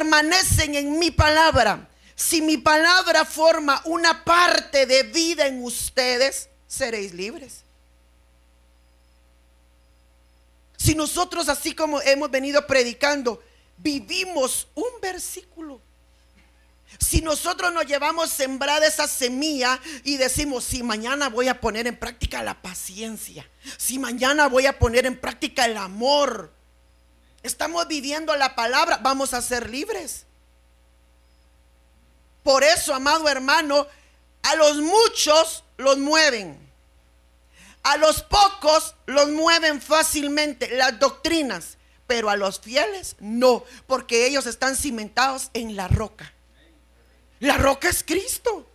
permanecen 0.00 0.74
en 0.76 0.98
mi 0.98 1.10
palabra, 1.10 1.86
si 2.14 2.40
mi 2.40 2.56
palabra 2.56 3.26
forma 3.26 3.82
una 3.84 4.24
parte 4.24 4.86
de 4.86 5.02
vida 5.02 5.46
en 5.46 5.62
ustedes, 5.62 6.48
seréis 6.66 7.12
libres. 7.12 7.64
Si 10.78 10.94
nosotros, 10.94 11.50
así 11.50 11.74
como 11.74 12.00
hemos 12.00 12.30
venido 12.30 12.66
predicando, 12.66 13.42
vivimos 13.76 14.68
un 14.74 15.02
versículo. 15.02 15.82
Si 16.98 17.20
nosotros 17.20 17.70
nos 17.70 17.84
llevamos 17.84 18.30
sembrada 18.30 18.86
esa 18.86 19.06
semilla 19.06 19.78
y 20.02 20.16
decimos, 20.16 20.64
si 20.64 20.82
mañana 20.82 21.28
voy 21.28 21.48
a 21.48 21.60
poner 21.60 21.86
en 21.86 21.98
práctica 21.98 22.42
la 22.42 22.62
paciencia, 22.62 23.46
si 23.76 23.98
mañana 23.98 24.48
voy 24.48 24.64
a 24.64 24.78
poner 24.78 25.04
en 25.04 25.20
práctica 25.20 25.66
el 25.66 25.76
amor, 25.76 26.54
estamos 27.42 27.86
viviendo 27.88 28.36
la 28.36 28.54
palabra, 28.54 28.98
vamos 29.02 29.34
a 29.34 29.42
ser 29.42 29.70
libres. 29.70 30.26
Por 32.42 32.64
eso, 32.64 32.94
amado 32.94 33.28
hermano, 33.28 33.86
a 34.42 34.54
los 34.56 34.76
muchos 34.78 35.64
los 35.76 35.98
mueven. 35.98 36.58
A 37.82 37.96
los 37.96 38.22
pocos 38.22 38.94
los 39.06 39.28
mueven 39.28 39.80
fácilmente 39.80 40.68
las 40.76 40.98
doctrinas, 40.98 41.78
pero 42.06 42.28
a 42.28 42.36
los 42.36 42.60
fieles 42.60 43.16
no, 43.20 43.64
porque 43.86 44.26
ellos 44.26 44.46
están 44.46 44.76
cimentados 44.76 45.50
en 45.54 45.76
la 45.76 45.88
roca. 45.88 46.32
La 47.38 47.56
roca 47.56 47.88
es 47.88 48.02
Cristo. 48.04 48.66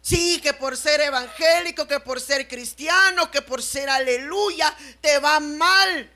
Sí, 0.00 0.40
que 0.42 0.52
por 0.52 0.76
ser 0.76 1.00
evangélico, 1.00 1.86
que 1.86 2.00
por 2.00 2.20
ser 2.20 2.48
cristiano, 2.48 3.30
que 3.30 3.40
por 3.40 3.62
ser 3.62 3.88
aleluya, 3.88 4.76
te 5.00 5.20
va 5.20 5.38
mal. 5.38 6.10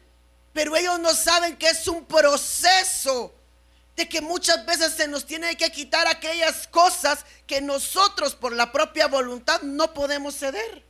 Pero 0.56 0.74
ellos 0.74 0.98
no 1.00 1.14
saben 1.14 1.54
que 1.58 1.68
es 1.68 1.86
un 1.86 2.06
proceso 2.06 3.34
de 3.94 4.08
que 4.08 4.22
muchas 4.22 4.64
veces 4.64 4.94
se 4.94 5.06
nos 5.06 5.26
tiene 5.26 5.54
que 5.54 5.70
quitar 5.70 6.06
aquellas 6.08 6.66
cosas 6.68 7.26
que 7.46 7.60
nosotros 7.60 8.34
por 8.34 8.54
la 8.54 8.72
propia 8.72 9.06
voluntad 9.06 9.60
no 9.60 9.92
podemos 9.92 10.34
ceder. 10.34 10.82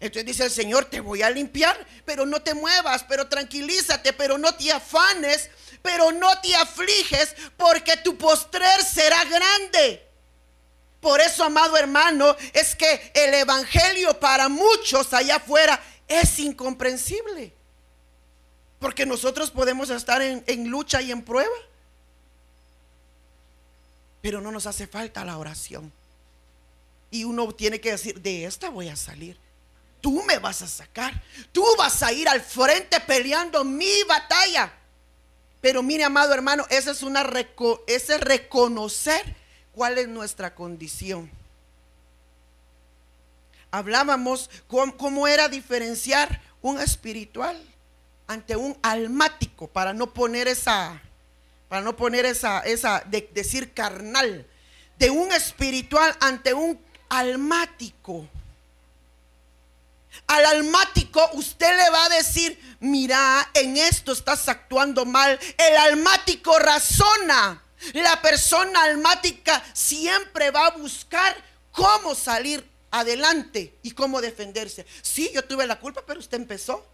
Entonces 0.00 0.26
dice 0.26 0.42
el 0.42 0.50
Señor, 0.50 0.86
te 0.86 0.98
voy 0.98 1.22
a 1.22 1.30
limpiar, 1.30 1.86
pero 2.04 2.26
no 2.26 2.42
te 2.42 2.52
muevas, 2.52 3.04
pero 3.04 3.28
tranquilízate, 3.28 4.12
pero 4.12 4.38
no 4.38 4.52
te 4.56 4.72
afanes, 4.72 5.50
pero 5.82 6.10
no 6.10 6.40
te 6.40 6.52
afliges, 6.56 7.36
porque 7.56 7.96
tu 7.98 8.18
postrer 8.18 8.82
será 8.82 9.22
grande. 9.24 10.04
Por 11.00 11.20
eso, 11.20 11.44
amado 11.44 11.76
hermano, 11.76 12.36
es 12.52 12.74
que 12.74 13.12
el 13.14 13.34
Evangelio 13.34 14.18
para 14.18 14.48
muchos 14.48 15.14
allá 15.14 15.36
afuera 15.36 15.80
es 16.08 16.40
incomprensible. 16.40 17.59
Porque 18.80 19.06
nosotros 19.06 19.52
podemos 19.52 19.90
estar 19.90 20.20
en, 20.20 20.42
en 20.48 20.68
lucha 20.68 21.00
y 21.00 21.12
en 21.12 21.22
prueba. 21.22 21.54
Pero 24.20 24.40
no 24.40 24.50
nos 24.50 24.66
hace 24.66 24.88
falta 24.88 25.24
la 25.24 25.38
oración. 25.38 25.92
Y 27.12 27.22
uno 27.22 27.52
tiene 27.52 27.80
que 27.80 27.92
decir, 27.92 28.20
de 28.20 28.44
esta 28.44 28.70
voy 28.70 28.88
a 28.88 28.96
salir. 28.96 29.38
Tú 30.00 30.22
me 30.24 30.38
vas 30.38 30.62
a 30.62 30.66
sacar. 30.66 31.22
Tú 31.52 31.64
vas 31.78 32.02
a 32.02 32.12
ir 32.12 32.28
al 32.28 32.40
frente 32.40 32.98
peleando 33.00 33.62
mi 33.62 34.02
batalla. 34.08 34.72
Pero 35.60 35.82
mire, 35.82 36.04
amado 36.04 36.32
hermano, 36.32 36.66
ese 36.70 36.90
es, 36.90 37.02
una 37.02 37.22
ese 37.86 38.14
es 38.14 38.20
reconocer 38.20 39.36
cuál 39.72 39.98
es 39.98 40.08
nuestra 40.08 40.54
condición. 40.54 41.30
Hablábamos 43.70 44.50
cómo, 44.66 45.28
era 45.28 45.48
diferenciar 45.48 46.40
un 46.62 46.80
espiritual 46.80 47.62
ante 48.30 48.54
un 48.54 48.78
almático, 48.82 49.66
para 49.66 49.92
no 49.92 50.14
poner 50.14 50.46
esa, 50.46 51.02
para 51.68 51.82
no 51.82 51.96
poner 51.96 52.24
esa, 52.24 52.60
esa, 52.60 53.00
de 53.06 53.28
decir 53.34 53.74
carnal, 53.74 54.46
de 54.98 55.10
un 55.10 55.32
espiritual 55.32 56.16
ante 56.20 56.54
un 56.54 56.80
almático. 57.08 58.28
Al 60.28 60.46
almático 60.46 61.28
usted 61.32 61.76
le 61.76 61.90
va 61.90 62.04
a 62.04 62.08
decir, 62.10 62.56
mira, 62.78 63.50
en 63.52 63.76
esto 63.76 64.12
estás 64.12 64.48
actuando 64.48 65.04
mal. 65.04 65.36
El 65.58 65.76
almático 65.76 66.56
razona. 66.60 67.60
La 67.94 68.22
persona 68.22 68.84
almática 68.84 69.60
siempre 69.72 70.52
va 70.52 70.66
a 70.66 70.76
buscar 70.76 71.34
cómo 71.72 72.14
salir 72.14 72.64
adelante 72.92 73.76
y 73.82 73.90
cómo 73.90 74.20
defenderse. 74.20 74.86
Sí, 75.02 75.32
yo 75.34 75.42
tuve 75.42 75.66
la 75.66 75.80
culpa, 75.80 76.04
pero 76.06 76.20
usted 76.20 76.38
empezó. 76.38 76.86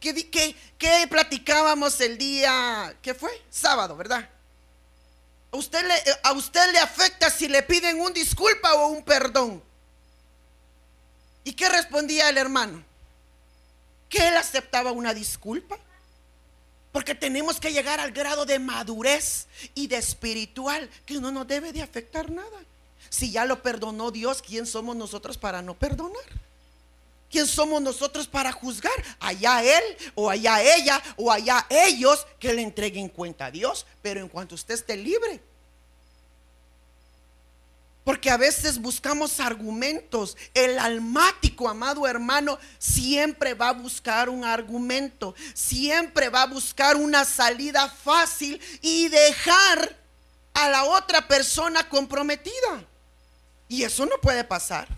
¿Qué, 0.00 0.30
qué, 0.30 0.54
qué 0.78 1.06
platicábamos 1.08 2.00
el 2.00 2.18
día, 2.18 2.96
qué 3.02 3.14
fue? 3.14 3.30
Sábado, 3.50 3.96
¿verdad? 3.96 4.28
¿A 5.50 5.56
usted, 5.56 5.86
le, 5.86 5.94
¿A 6.22 6.32
usted 6.32 6.72
le 6.72 6.78
afecta 6.78 7.30
si 7.30 7.48
le 7.48 7.62
piden 7.62 8.00
un 8.00 8.12
disculpa 8.12 8.74
o 8.74 8.88
un 8.88 9.02
perdón? 9.02 9.62
¿Y 11.42 11.52
qué 11.52 11.68
respondía 11.68 12.28
el 12.28 12.36
hermano? 12.36 12.84
Que 14.08 14.28
él 14.28 14.36
aceptaba 14.36 14.92
una 14.92 15.14
disculpa. 15.14 15.78
Porque 16.92 17.14
tenemos 17.14 17.60
que 17.60 17.72
llegar 17.72 18.00
al 18.00 18.12
grado 18.12 18.46
de 18.46 18.58
madurez 18.58 19.46
y 19.74 19.86
de 19.88 19.96
espiritual 19.96 20.88
que 21.06 21.20
no 21.20 21.30
nos 21.30 21.46
debe 21.46 21.72
de 21.72 21.82
afectar 21.82 22.30
nada. 22.30 22.58
Si 23.10 23.30
ya 23.30 23.44
lo 23.44 23.62
perdonó 23.62 24.10
Dios, 24.10 24.42
¿quién 24.42 24.66
somos 24.66 24.96
nosotros 24.96 25.38
para 25.38 25.62
no 25.62 25.74
perdonar? 25.74 26.24
¿Quién 27.30 27.46
somos 27.46 27.82
nosotros 27.82 28.26
para 28.26 28.52
juzgar? 28.52 28.92
Allá 29.20 29.62
él 29.62 29.82
o 30.14 30.30
allá 30.30 30.62
ella 30.62 31.02
o 31.16 31.30
allá 31.30 31.66
ellos 31.68 32.26
que 32.38 32.54
le 32.54 32.62
entreguen 32.62 33.08
cuenta 33.08 33.46
a 33.46 33.50
Dios. 33.50 33.86
Pero 34.00 34.20
en 34.20 34.28
cuanto 34.28 34.54
usted 34.54 34.74
esté 34.74 34.96
libre, 34.96 35.42
porque 38.08 38.30
a 38.30 38.38
veces 38.38 38.78
buscamos 38.78 39.38
argumentos. 39.38 40.34
El 40.54 40.78
almático, 40.78 41.68
amado 41.68 42.06
hermano, 42.06 42.58
siempre 42.78 43.52
va 43.52 43.68
a 43.68 43.74
buscar 43.74 44.30
un 44.30 44.46
argumento. 44.46 45.34
Siempre 45.52 46.30
va 46.30 46.44
a 46.44 46.46
buscar 46.46 46.96
una 46.96 47.26
salida 47.26 47.86
fácil 47.86 48.58
y 48.80 49.08
dejar 49.08 49.94
a 50.54 50.70
la 50.70 50.84
otra 50.84 51.28
persona 51.28 51.86
comprometida. 51.86 52.82
Y 53.68 53.82
eso 53.82 54.06
no 54.06 54.16
puede 54.22 54.42
pasar. 54.42 54.88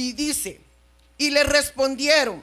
Y 0.00 0.12
dice, 0.12 0.60
y 1.18 1.30
le 1.30 1.44
respondieron, 1.44 2.42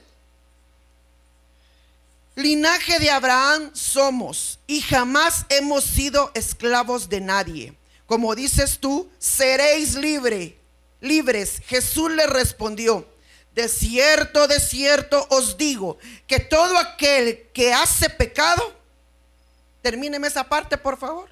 linaje 2.36 3.00
de 3.00 3.10
Abraham 3.10 3.72
somos 3.74 4.60
y 4.68 4.82
jamás 4.82 5.46
hemos 5.50 5.84
sido 5.84 6.32
esclavos 6.36 7.10
de 7.10 7.22
nadie 7.22 7.78
como 8.08 8.36
dices 8.36 8.80
tú, 8.80 9.12
seréis 9.20 9.96
libre, 9.96 10.58
libres. 11.02 11.62
Jesús 11.66 12.10
le 12.10 12.26
respondió, 12.26 13.06
de 13.54 13.68
cierto, 13.68 14.48
de 14.48 14.62
cierto 14.62 15.28
os 15.30 15.58
digo, 15.58 15.98
que 16.26 16.40
todo 16.40 16.78
aquel 16.78 17.50
que 17.54 17.74
hace 17.74 18.10
pecado, 18.10 18.74
termíneme 19.82 20.28
esa 20.28 20.46
parte, 20.46 20.78
por 20.78 20.98
favor. 20.98 21.30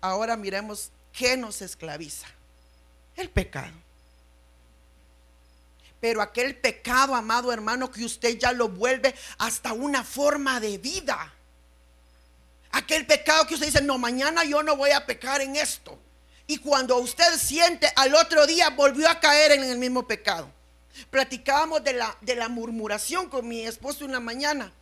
Ahora 0.00 0.36
miremos 0.36 0.90
qué 1.12 1.36
nos 1.36 1.62
esclaviza. 1.62 2.26
El 3.16 3.30
pecado. 3.30 3.74
Pero 6.00 6.22
aquel 6.22 6.56
pecado, 6.56 7.14
amado 7.14 7.52
hermano, 7.52 7.90
que 7.90 8.04
usted 8.04 8.38
ya 8.38 8.52
lo 8.52 8.68
vuelve 8.68 9.14
hasta 9.38 9.72
una 9.72 10.02
forma 10.02 10.58
de 10.58 10.78
vida. 10.78 11.34
Aquel 12.72 13.06
pecado 13.06 13.46
que 13.46 13.54
usted 13.54 13.66
dice, 13.66 13.82
no, 13.82 13.98
mañana 13.98 14.44
yo 14.44 14.62
no 14.62 14.76
voy 14.76 14.90
a 14.90 15.04
pecar 15.04 15.42
en 15.42 15.56
esto. 15.56 15.98
Y 16.46 16.58
cuando 16.58 16.96
usted 16.96 17.36
siente, 17.38 17.92
al 17.96 18.14
otro 18.14 18.46
día 18.46 18.70
volvió 18.70 19.08
a 19.08 19.20
caer 19.20 19.52
en 19.52 19.64
el 19.64 19.76
mismo 19.76 20.06
pecado. 20.06 20.50
Platicábamos 21.10 21.84
de 21.84 21.92
la, 21.92 22.16
de 22.22 22.34
la 22.34 22.48
murmuración 22.48 23.28
con 23.28 23.46
mi 23.46 23.60
esposo 23.60 24.04
una 24.04 24.20
mañana. 24.20 24.72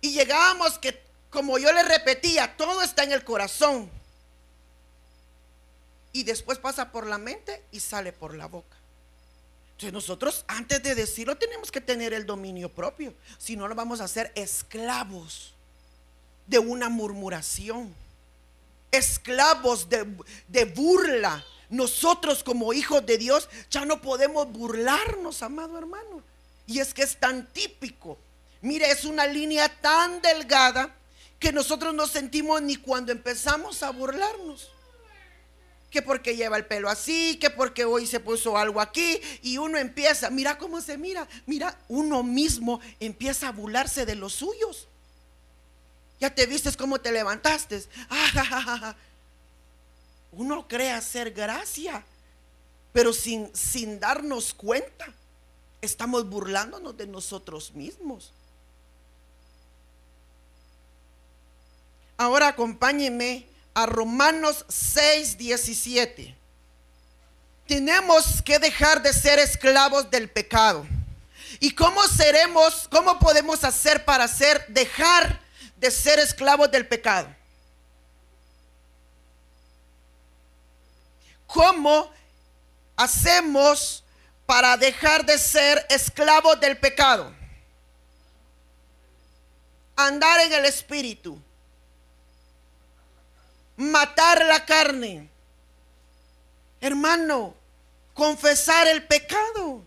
Y 0.00 0.12
llegábamos 0.12 0.78
que, 0.78 1.02
como 1.30 1.58
yo 1.58 1.72
le 1.72 1.82
repetía, 1.82 2.56
todo 2.56 2.80
está 2.82 3.02
en 3.02 3.12
el 3.12 3.24
corazón. 3.24 3.90
Y 6.14 6.22
después 6.22 6.58
pasa 6.58 6.92
por 6.92 7.08
la 7.08 7.18
mente 7.18 7.64
y 7.72 7.80
sale 7.80 8.12
por 8.12 8.36
la 8.36 8.46
boca. 8.46 8.76
Entonces 9.72 9.92
nosotros 9.92 10.44
antes 10.46 10.80
de 10.80 10.94
decirlo 10.94 11.36
tenemos 11.36 11.72
que 11.72 11.80
tener 11.80 12.14
el 12.14 12.24
dominio 12.24 12.68
propio. 12.68 13.12
Si 13.36 13.56
no, 13.56 13.66
nos 13.66 13.76
vamos 13.76 14.00
a 14.00 14.04
hacer 14.04 14.30
esclavos 14.36 15.54
de 16.46 16.60
una 16.60 16.88
murmuración, 16.88 17.92
esclavos 18.92 19.88
de, 19.88 20.64
burla. 20.66 21.44
Nosotros 21.68 22.44
como 22.44 22.72
hijos 22.72 23.04
de 23.04 23.18
Dios 23.18 23.48
ya 23.68 23.84
no 23.84 24.00
podemos 24.00 24.52
burlarnos, 24.52 25.42
amado 25.42 25.76
hermano. 25.76 26.22
Y 26.64 26.78
es 26.78 26.94
que 26.94 27.02
es 27.02 27.18
tan 27.18 27.52
típico. 27.52 28.16
Mire, 28.60 28.88
es 28.88 29.04
una 29.04 29.26
línea 29.26 29.68
tan 29.80 30.22
delgada 30.22 30.94
que 31.40 31.50
nosotros 31.50 31.92
no 31.92 32.06
sentimos 32.06 32.62
ni 32.62 32.76
cuando 32.76 33.10
empezamos 33.10 33.82
a 33.82 33.90
burlarnos. 33.90 34.70
Que 35.94 36.02
porque 36.02 36.34
lleva 36.34 36.56
el 36.56 36.66
pelo 36.66 36.90
así, 36.90 37.38
que 37.40 37.50
porque 37.50 37.84
hoy 37.84 38.04
se 38.08 38.18
puso 38.18 38.58
algo 38.58 38.80
aquí 38.80 39.20
y 39.42 39.58
uno 39.58 39.78
empieza, 39.78 40.28
mira 40.28 40.58
cómo 40.58 40.80
se 40.80 40.98
mira, 40.98 41.28
mira, 41.46 41.78
uno 41.86 42.24
mismo 42.24 42.80
empieza 42.98 43.46
a 43.46 43.52
burlarse 43.52 44.04
de 44.04 44.16
los 44.16 44.32
suyos. 44.32 44.88
Ya 46.18 46.34
te 46.34 46.46
vistes 46.46 46.76
cómo 46.76 47.00
te 47.00 47.12
levantaste. 47.12 47.84
Uno 50.32 50.66
cree 50.66 50.90
hacer 50.90 51.30
gracia, 51.30 52.04
pero 52.92 53.12
sin, 53.12 53.48
sin 53.54 54.00
darnos 54.00 54.52
cuenta. 54.52 55.06
estamos 55.80 56.28
burlándonos 56.28 56.96
de 56.96 57.06
nosotros 57.06 57.72
mismos. 57.72 58.32
Ahora 62.16 62.48
acompáñenme 62.48 63.53
a 63.74 63.86
Romanos 63.86 64.64
6, 64.68 65.36
17. 65.36 66.34
Tenemos 67.66 68.40
que 68.42 68.58
dejar 68.58 69.02
de 69.02 69.12
ser 69.12 69.38
esclavos 69.38 70.10
del 70.10 70.30
pecado. 70.30 70.86
¿Y 71.60 71.74
cómo 71.74 72.02
seremos, 72.04 72.88
cómo 72.88 73.18
podemos 73.18 73.64
hacer 73.64 74.04
para 74.04 74.24
hacer, 74.24 74.64
dejar 74.68 75.40
de 75.76 75.90
ser 75.90 76.18
esclavos 76.18 76.70
del 76.70 76.86
pecado? 76.86 77.34
¿Cómo 81.46 82.10
hacemos 82.96 84.04
para 84.46 84.76
dejar 84.76 85.24
de 85.24 85.38
ser 85.38 85.86
esclavos 85.88 86.60
del 86.60 86.76
pecado? 86.76 87.34
Andar 89.96 90.40
en 90.40 90.52
el 90.52 90.64
espíritu. 90.64 91.40
Matar 93.76 94.44
la 94.44 94.64
carne. 94.64 95.28
Hermano, 96.80 97.54
confesar 98.12 98.86
el 98.88 99.06
pecado. 99.06 99.82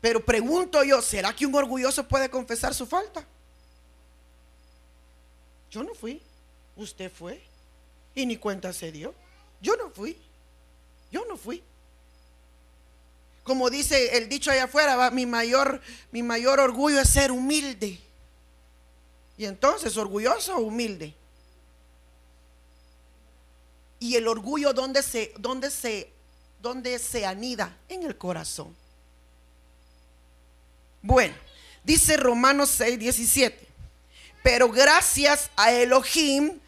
Pero 0.00 0.24
pregunto 0.24 0.82
yo, 0.84 1.02
¿será 1.02 1.34
que 1.34 1.46
un 1.46 1.54
orgulloso 1.54 2.06
puede 2.06 2.30
confesar 2.30 2.74
su 2.74 2.86
falta? 2.86 3.24
Yo 5.70 5.82
no 5.82 5.94
fui, 5.94 6.22
usted 6.76 7.12
fue 7.12 7.42
y 8.14 8.24
ni 8.26 8.36
cuenta 8.36 8.72
se 8.72 8.92
dio. 8.92 9.14
Yo 9.60 9.76
no 9.76 9.90
fui, 9.90 10.16
yo 11.10 11.24
no 11.26 11.36
fui. 11.36 11.62
Como 13.42 13.70
dice 13.70 14.16
el 14.18 14.28
dicho 14.28 14.50
allá 14.50 14.64
afuera, 14.64 15.10
mi 15.10 15.26
mayor, 15.26 15.80
mi 16.12 16.22
mayor 16.22 16.60
orgullo 16.60 17.00
es 17.00 17.08
ser 17.08 17.32
humilde. 17.32 17.98
Y 19.36 19.46
entonces, 19.46 19.96
orgulloso 19.96 20.56
o 20.56 20.60
humilde. 20.60 21.14
Y 23.98 24.16
el 24.16 24.28
orgullo, 24.28 24.72
¿dónde 24.72 25.02
se, 25.02 25.32
dónde 25.38 25.70
se, 25.70 26.10
dónde 26.60 26.98
se 26.98 27.26
anida? 27.26 27.76
En 27.88 28.02
el 28.04 28.16
corazón. 28.16 28.74
Bueno, 31.02 31.34
dice 31.84 32.16
Romanos 32.16 32.70
6, 32.76 32.98
17. 32.98 33.66
Pero 34.42 34.70
gracias 34.70 35.50
a 35.56 35.72
Elohim, 35.72 36.58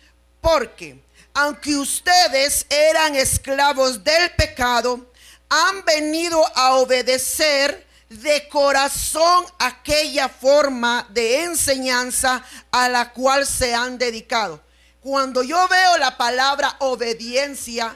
porque 0.40 1.00
aunque 1.34 1.76
ustedes 1.76 2.66
eran 2.68 3.14
esclavos 3.14 4.02
del 4.02 4.30
pecado, 4.32 5.06
han 5.48 5.84
venido 5.84 6.44
a 6.56 6.74
obedecer 6.76 7.86
de 8.08 8.48
corazón 8.48 9.44
aquella 9.58 10.28
forma 10.28 11.06
de 11.10 11.44
enseñanza 11.44 12.44
a 12.72 12.88
la 12.88 13.12
cual 13.12 13.46
se 13.46 13.72
han 13.72 13.98
dedicado. 13.98 14.60
Cuando 15.00 15.42
yo 15.42 15.66
veo 15.68 15.98
la 15.98 16.16
palabra 16.16 16.76
obediencia, 16.80 17.94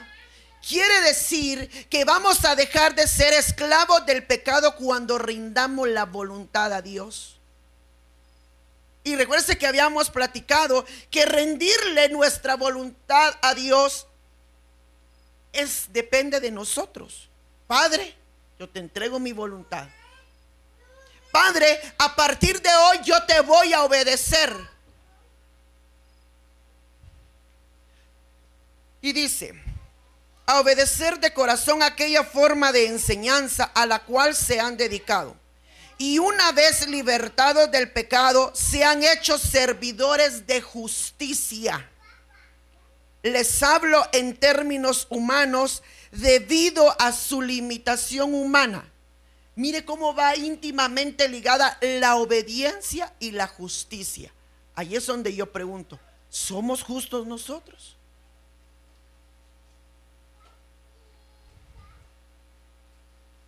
quiere 0.67 1.01
decir 1.01 1.87
que 1.89 2.03
vamos 2.03 2.43
a 2.45 2.55
dejar 2.55 2.95
de 2.95 3.07
ser 3.07 3.33
esclavos 3.33 4.05
del 4.05 4.25
pecado 4.25 4.75
cuando 4.75 5.17
rindamos 5.17 5.87
la 5.87 6.05
voluntad 6.05 6.73
a 6.73 6.81
Dios. 6.81 7.39
Y 9.03 9.15
recuerde 9.15 9.57
que 9.57 9.67
habíamos 9.67 10.09
platicado 10.09 10.83
que 11.11 11.25
rendirle 11.27 12.09
nuestra 12.09 12.55
voluntad 12.55 13.35
a 13.43 13.53
Dios 13.53 14.07
es 15.53 15.93
depende 15.93 16.39
de 16.39 16.49
nosotros. 16.49 17.29
Padre, 17.67 18.15
yo 18.57 18.67
te 18.67 18.79
entrego 18.79 19.19
mi 19.19 19.31
voluntad. 19.31 19.87
Padre, 21.31 21.79
a 21.99 22.15
partir 22.15 22.61
de 22.61 22.69
hoy 22.69 22.99
yo 23.03 23.23
te 23.25 23.41
voy 23.41 23.73
a 23.73 23.83
obedecer. 23.83 24.55
Y 29.05 29.13
dice, 29.13 29.53
a 30.47 30.59
obedecer 30.59 31.19
de 31.19 31.31
corazón 31.31 31.83
aquella 31.83 32.23
forma 32.23 32.71
de 32.71 32.87
enseñanza 32.87 33.65
a 33.65 33.85
la 33.85 33.99
cual 33.99 34.33
se 34.33 34.59
han 34.59 34.77
dedicado. 34.77 35.35
Y 35.99 36.17
una 36.17 36.51
vez 36.53 36.87
libertados 36.87 37.69
del 37.69 37.91
pecado, 37.91 38.51
se 38.55 38.83
han 38.83 39.03
hecho 39.03 39.37
servidores 39.37 40.47
de 40.47 40.59
justicia. 40.59 41.87
Les 43.21 43.61
hablo 43.61 44.03
en 44.11 44.35
términos 44.35 45.05
humanos 45.11 45.83
debido 46.11 46.99
a 46.99 47.11
su 47.11 47.43
limitación 47.43 48.33
humana. 48.33 48.91
Mire 49.53 49.85
cómo 49.85 50.15
va 50.15 50.35
íntimamente 50.35 51.29
ligada 51.29 51.77
la 51.79 52.15
obediencia 52.15 53.13
y 53.19 53.29
la 53.29 53.45
justicia. 53.45 54.33
Ahí 54.73 54.95
es 54.95 55.05
donde 55.05 55.35
yo 55.35 55.51
pregunto, 55.51 55.99
¿somos 56.27 56.81
justos 56.81 57.27
nosotros? 57.27 57.94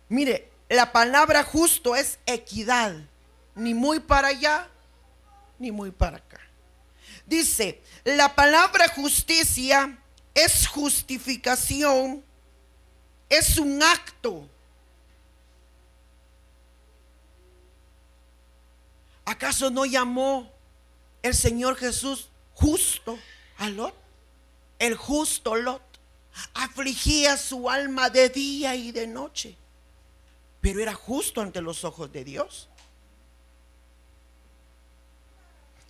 Mire, 0.08 0.50
la 0.68 0.92
palabra 0.92 1.44
justo 1.44 1.94
es 1.96 2.18
equidad, 2.26 2.94
ni 3.54 3.74
muy 3.74 4.00
para 4.00 4.28
allá, 4.28 4.68
ni 5.58 5.70
muy 5.70 5.90
para 5.90 6.18
acá. 6.18 6.40
Dice, 7.26 7.82
la 8.04 8.34
palabra 8.34 8.88
justicia 8.88 9.98
es 10.34 10.66
justificación, 10.66 12.24
es 13.28 13.58
un 13.58 13.82
acto. 13.82 14.48
¿Acaso 19.26 19.70
no 19.70 19.84
llamó 19.84 20.50
el 21.20 21.34
Señor 21.34 21.76
Jesús 21.76 22.30
justo 22.54 23.18
a 23.58 23.68
Lot? 23.68 23.94
El 24.78 24.96
justo 24.96 25.54
Lot 25.54 25.82
afligía 26.54 27.36
su 27.36 27.68
alma 27.68 28.08
de 28.08 28.30
día 28.30 28.74
y 28.74 28.90
de 28.90 29.06
noche 29.06 29.58
pero 30.60 30.80
era 30.80 30.94
justo 30.94 31.40
ante 31.40 31.60
los 31.60 31.84
ojos 31.84 32.12
de 32.12 32.24
Dios. 32.24 32.68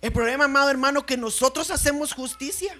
El 0.01 0.13
problema, 0.13 0.45
amado 0.45 0.69
hermano, 0.69 1.05
que 1.05 1.17
nosotros 1.17 1.71
hacemos 1.71 2.13
justicia. 2.13 2.79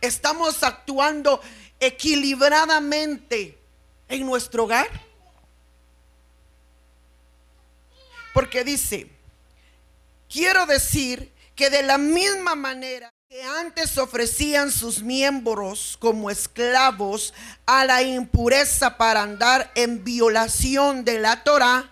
Estamos 0.00 0.62
actuando 0.62 1.40
equilibradamente 1.80 3.58
en 4.08 4.26
nuestro 4.26 4.64
hogar. 4.64 4.88
Porque 8.34 8.64
dice, 8.64 9.10
quiero 10.28 10.66
decir 10.66 11.32
que 11.54 11.70
de 11.70 11.82
la 11.82 11.98
misma 11.98 12.54
manera 12.54 13.11
que 13.32 13.42
antes 13.42 13.96
ofrecían 13.96 14.70
sus 14.70 15.02
miembros 15.02 15.96
como 15.98 16.28
esclavos 16.28 17.32
a 17.64 17.86
la 17.86 18.02
impureza 18.02 18.98
para 18.98 19.22
andar 19.22 19.72
en 19.74 20.04
violación 20.04 21.02
de 21.02 21.18
la 21.18 21.42
Torah, 21.42 21.90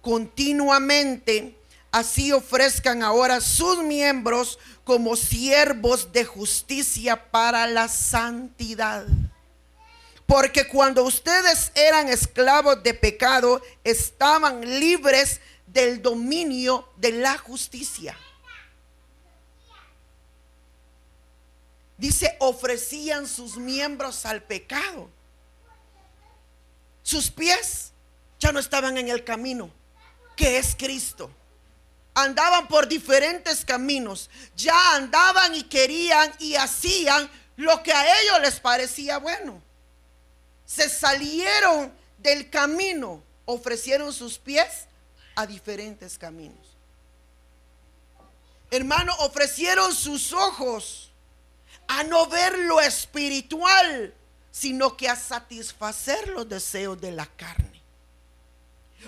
continuamente 0.00 1.56
así 1.92 2.32
ofrezcan 2.32 3.04
ahora 3.04 3.40
sus 3.40 3.84
miembros 3.84 4.58
como 4.82 5.14
siervos 5.14 6.12
de 6.12 6.24
justicia 6.24 7.30
para 7.30 7.68
la 7.68 7.86
santidad. 7.86 9.06
Porque 10.26 10.66
cuando 10.66 11.04
ustedes 11.04 11.70
eran 11.76 12.08
esclavos 12.08 12.82
de 12.82 12.92
pecado, 12.92 13.62
estaban 13.84 14.80
libres 14.80 15.40
del 15.68 16.02
dominio 16.02 16.88
de 16.96 17.12
la 17.12 17.38
justicia. 17.38 18.18
Dice, 21.96 22.36
ofrecían 22.40 23.26
sus 23.26 23.56
miembros 23.56 24.26
al 24.26 24.42
pecado. 24.42 25.08
Sus 27.02 27.30
pies 27.30 27.92
ya 28.40 28.50
no 28.50 28.58
estaban 28.58 28.98
en 28.98 29.08
el 29.08 29.22
camino, 29.24 29.70
que 30.36 30.58
es 30.58 30.74
Cristo. 30.76 31.30
Andaban 32.14 32.68
por 32.68 32.88
diferentes 32.88 33.64
caminos. 33.64 34.30
Ya 34.56 34.94
andaban 34.94 35.54
y 35.54 35.64
querían 35.64 36.32
y 36.38 36.54
hacían 36.56 37.30
lo 37.56 37.82
que 37.82 37.92
a 37.92 38.20
ellos 38.20 38.40
les 38.40 38.60
parecía 38.60 39.18
bueno. 39.18 39.62
Se 40.64 40.88
salieron 40.88 41.92
del 42.18 42.50
camino, 42.50 43.22
ofrecieron 43.44 44.12
sus 44.12 44.38
pies 44.38 44.86
a 45.36 45.46
diferentes 45.46 46.18
caminos. 46.18 46.76
Hermano, 48.70 49.14
ofrecieron 49.20 49.94
sus 49.94 50.32
ojos 50.32 51.12
a 51.88 52.02
no 52.04 52.26
ver 52.26 52.58
lo 52.60 52.80
espiritual, 52.80 54.14
sino 54.50 54.96
que 54.96 55.08
a 55.08 55.16
satisfacer 55.16 56.28
los 56.28 56.48
deseos 56.48 57.00
de 57.00 57.12
la 57.12 57.26
carne. 57.26 57.82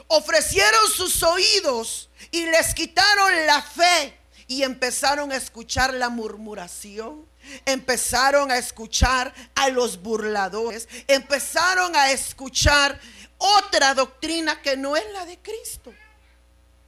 Ofrecieron 0.08 0.88
sus 0.90 1.22
oídos 1.22 2.08
y 2.30 2.46
les 2.46 2.74
quitaron 2.74 3.46
la 3.46 3.62
fe 3.62 4.18
y 4.46 4.62
empezaron 4.62 5.32
a 5.32 5.36
escuchar 5.36 5.94
la 5.94 6.08
murmuración. 6.08 7.26
Empezaron 7.64 8.50
a 8.50 8.58
escuchar 8.58 9.32
a 9.54 9.68
los 9.68 10.02
burladores. 10.02 10.88
Empezaron 11.06 11.94
a 11.96 12.10
escuchar 12.10 13.00
otra 13.38 13.94
doctrina 13.94 14.60
que 14.62 14.76
no 14.76 14.96
es 14.96 15.04
la 15.12 15.24
de 15.24 15.38
Cristo. 15.38 15.92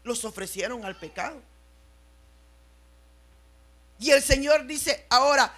Los 0.05 0.25
ofrecieron 0.25 0.85
al 0.85 0.99
pecado. 0.99 1.41
Y 3.99 4.11
el 4.11 4.23
Señor 4.23 4.67
dice, 4.67 5.07
ahora, 5.11 5.53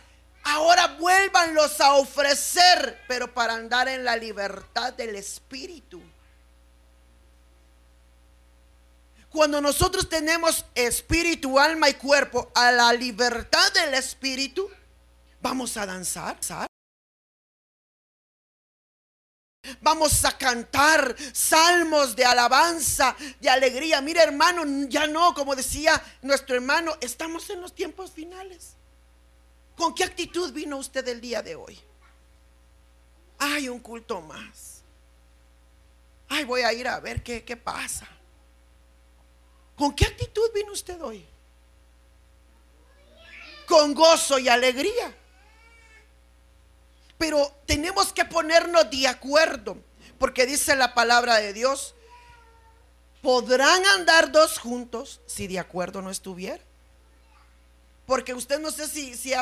ahora 0.51 0.87
vuélvanlos 0.99 1.81
a 1.81 1.95
ofrecer, 1.95 3.01
pero 3.07 3.33
para 3.33 3.55
andar 3.55 3.89
en 3.89 4.05
la 4.05 4.17
libertad 4.17 4.93
del 4.93 5.17
Espíritu. 5.17 6.03
Cuando 9.31 9.61
nosotros 9.61 10.09
tenemos 10.09 10.65
espíritu, 10.75 11.59
alma 11.59 11.89
y 11.89 11.95
cuerpo 11.95 12.51
a 12.53 12.73
la 12.73 12.93
libertad 12.93 13.73
del 13.73 13.95
Espíritu, 13.95 14.69
vamos 15.41 15.77
a 15.77 15.87
danzar. 15.87 16.37
Vamos 19.81 20.25
a 20.25 20.37
cantar 20.37 21.15
salmos 21.33 22.17
de 22.17 22.25
alabanza, 22.25 23.15
de 23.39 23.49
alegría. 23.49 24.01
Mire 24.01 24.21
hermano, 24.21 24.65
ya 24.89 25.07
no, 25.07 25.33
como 25.33 25.55
decía 25.55 26.03
nuestro 26.23 26.57
hermano, 26.57 26.97
estamos 27.01 27.49
en 27.51 27.61
los 27.61 27.73
tiempos 27.73 28.11
finales. 28.11 28.80
¿Con 29.81 29.95
qué 29.95 30.05
actitud 30.05 30.53
vino 30.53 30.77
usted 30.77 31.09
el 31.09 31.23
día 31.23 31.40
de 31.40 31.55
hoy? 31.55 31.81
Hay 33.38 33.66
un 33.66 33.81
culto 33.81 34.21
más. 34.21 34.83
Ay, 36.29 36.45
voy 36.45 36.61
a 36.61 36.73
ir 36.75 36.87
a 36.87 37.01
ver 37.01 37.23
qué, 37.23 37.47
qué 37.47 37.57
pasa. 37.57 38.07
¿Con 39.75 39.95
qué 39.95 40.05
actitud 40.05 40.53
vino 40.55 40.73
usted 40.73 41.01
hoy? 41.01 41.27
Con 43.66 43.95
gozo 43.95 44.38
y 44.38 44.51
alegría. 44.51 45.16
Pero 47.16 47.51
tenemos 47.64 48.12
que 48.12 48.27
ponernos 48.27 48.90
de 48.90 49.09
acuerdo, 49.09 49.79
porque 50.19 50.45
dice 50.45 50.77
la 50.77 50.93
palabra 50.93 51.37
de 51.37 51.55
Dios, 51.55 51.95
podrán 53.23 53.87
andar 53.87 54.31
dos 54.31 54.59
juntos 54.59 55.23
si 55.25 55.47
de 55.47 55.59
acuerdo 55.59 56.03
no 56.03 56.11
estuvieran. 56.11 56.69
Porque 58.11 58.35
usted 58.35 58.59
no 58.59 58.73
sé 58.73 58.88
si, 58.88 59.16
si 59.16 59.33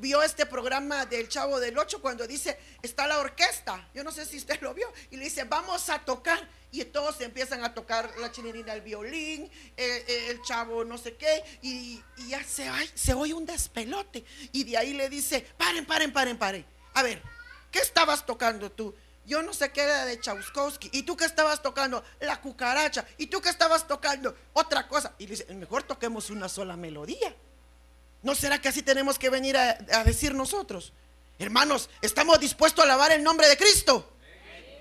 vio 0.00 0.20
este 0.20 0.46
programa 0.46 1.06
del 1.06 1.28
Chavo 1.28 1.60
del 1.60 1.78
Ocho 1.78 2.02
cuando 2.02 2.26
dice, 2.26 2.58
está 2.82 3.06
la 3.06 3.20
orquesta. 3.20 3.88
Yo 3.94 4.02
no 4.02 4.10
sé 4.10 4.26
si 4.26 4.38
usted 4.38 4.60
lo 4.62 4.74
vio. 4.74 4.92
Y 5.12 5.16
le 5.16 5.22
dice, 5.26 5.44
vamos 5.44 5.88
a 5.90 6.00
tocar. 6.00 6.36
Y 6.72 6.84
todos 6.86 7.20
empiezan 7.20 7.62
a 7.62 7.72
tocar 7.72 8.12
la 8.18 8.32
chinerina, 8.32 8.72
el 8.74 8.80
violín, 8.80 9.48
eh, 9.76 10.26
el 10.28 10.42
chavo 10.42 10.84
no 10.84 10.98
sé 10.98 11.14
qué. 11.14 11.44
Y, 11.62 12.02
ya 12.26 12.42
se, 12.42 12.68
se 12.94 13.14
oye 13.14 13.32
un 13.32 13.46
despelote. 13.46 14.24
Y 14.50 14.64
de 14.64 14.76
ahí 14.76 14.92
le 14.92 15.08
dice, 15.08 15.46
paren, 15.56 15.86
paren, 15.86 16.12
paren, 16.12 16.36
paren. 16.36 16.66
A 16.94 17.04
ver, 17.04 17.22
¿qué 17.70 17.78
estabas 17.78 18.26
tocando 18.26 18.72
tú? 18.72 18.92
Yo 19.24 19.40
no 19.42 19.54
sé 19.54 19.70
qué 19.70 19.82
era 19.82 20.04
de 20.04 20.18
Chauskowski. 20.18 20.90
¿Y 20.92 21.04
tú 21.04 21.16
qué 21.16 21.26
estabas 21.26 21.62
tocando? 21.62 22.02
La 22.18 22.40
cucaracha. 22.40 23.06
¿Y 23.18 23.28
tú 23.28 23.40
qué 23.40 23.50
estabas 23.50 23.86
tocando? 23.86 24.36
Otra 24.52 24.88
cosa. 24.88 25.14
Y 25.16 25.26
dice, 25.26 25.46
mejor 25.54 25.84
toquemos 25.84 26.28
una 26.30 26.48
sola 26.48 26.76
melodía. 26.76 27.32
¿No 28.22 28.34
será 28.34 28.60
que 28.60 28.68
así 28.68 28.82
tenemos 28.82 29.18
que 29.18 29.30
venir 29.30 29.56
a, 29.56 29.74
decir 30.04 30.34
nosotros? 30.34 30.92
Hermanos, 31.38 31.90
¿estamos 32.00 32.40
dispuestos 32.40 32.80
a 32.80 32.84
alabar 32.84 33.12
el 33.12 33.22
nombre 33.22 33.48
de 33.48 33.56
Cristo? 33.56 34.12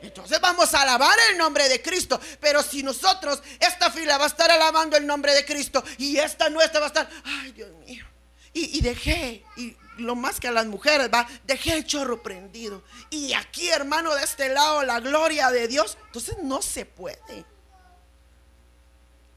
Entonces 0.02 0.40
vamos 0.40 0.74
a 0.74 0.82
alabar 0.82 1.18
el 1.32 1.38
nombre 1.38 1.68
de 1.68 1.82
Cristo. 1.82 2.20
Pero 2.40 2.64
si 2.64 2.84
nosotros, 2.84 3.42
esta 3.60 3.92
fila 3.92 4.18
va 4.18 4.26
a 4.26 4.28
estar 4.28 4.50
alabando 4.52 4.98
el 4.98 5.06
nombre 5.06 5.34
de 5.34 5.46
Cristo 5.46 5.84
y 5.98 6.18
esta 6.18 6.50
nuestra 6.50 6.80
va 6.80 6.86
a 6.86 6.90
estar, 6.90 7.10
ay 7.24 7.52
Dios 7.52 7.72
mío. 7.86 8.06
Y, 8.54 8.78
y 8.78 8.82
dejé, 8.82 9.44
y 9.58 9.76
lo 9.98 10.16
más 10.16 10.40
que 10.40 10.48
a 10.48 10.52
las 10.52 10.66
mujeres, 10.66 11.10
va, 11.14 11.28
dejé 11.46 11.74
el 11.74 11.86
chorro 11.86 12.22
prendido. 12.22 12.84
Y 13.10 13.34
aquí, 13.34 13.70
hermano, 13.70 14.14
de 14.16 14.24
este 14.24 14.50
lado, 14.50 14.84
la 14.84 15.00
gloria 15.00 15.52
de 15.52 15.68
Dios. 15.68 15.98
Entonces 16.08 16.38
no 16.42 16.62
se 16.62 16.86
puede. 16.86 17.46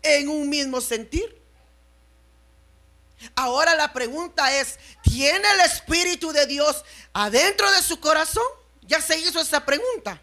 En 0.03 0.29
un 0.29 0.49
mismo 0.49 0.81
sentir. 0.81 1.38
Ahora 3.35 3.75
la 3.75 3.93
pregunta 3.93 4.53
es, 4.55 4.79
¿tiene 5.03 5.47
el 5.55 5.61
Espíritu 5.61 6.33
de 6.33 6.47
Dios 6.47 6.85
adentro 7.13 7.71
de 7.73 7.83
su 7.83 8.01
corazón? 8.01 8.45
Ya 8.83 9.01
se 9.01 9.19
hizo 9.19 9.41
esa 9.41 9.65
pregunta. 9.65 10.21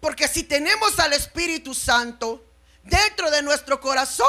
Porque 0.00 0.28
si 0.28 0.44
tenemos 0.44 0.98
al 1.00 1.12
Espíritu 1.12 1.74
Santo, 1.74 2.44
dentro 2.84 3.30
de 3.30 3.42
nuestro 3.42 3.80
corazón, 3.80 4.28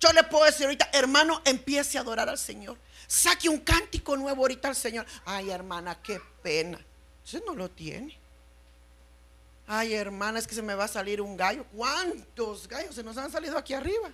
yo 0.00 0.12
le 0.12 0.24
puedo 0.24 0.44
decir 0.44 0.64
ahorita, 0.64 0.88
hermano, 0.92 1.42
empiece 1.44 1.98
a 1.98 2.00
adorar 2.00 2.28
al 2.28 2.38
Señor. 2.38 2.78
Saque 3.06 3.48
un 3.48 3.58
cántico 3.58 4.16
nuevo 4.16 4.42
ahorita 4.42 4.68
al 4.68 4.74
Señor. 4.74 5.06
Ay, 5.24 5.50
hermana, 5.50 6.00
qué 6.02 6.20
pena. 6.42 6.80
Usted 7.24 7.42
no 7.44 7.54
lo 7.54 7.70
tiene. 7.70 8.21
Ay, 9.66 9.94
hermana, 9.94 10.38
es 10.38 10.46
que 10.46 10.54
se 10.54 10.62
me 10.62 10.74
va 10.74 10.84
a 10.84 10.88
salir 10.88 11.20
un 11.20 11.36
gallo. 11.36 11.64
¿Cuántos 11.74 12.68
gallos 12.68 12.94
se 12.94 13.02
nos 13.02 13.16
han 13.16 13.30
salido 13.30 13.56
aquí 13.56 13.74
arriba? 13.74 14.10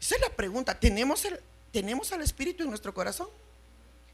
Esa 0.00 0.16
es 0.16 0.20
la 0.20 0.30
pregunta. 0.30 0.78
¿Tenemos, 0.78 1.24
el, 1.24 1.38
¿Tenemos 1.70 2.10
al 2.12 2.22
Espíritu 2.22 2.62
en 2.64 2.70
nuestro 2.70 2.92
corazón? 2.92 3.28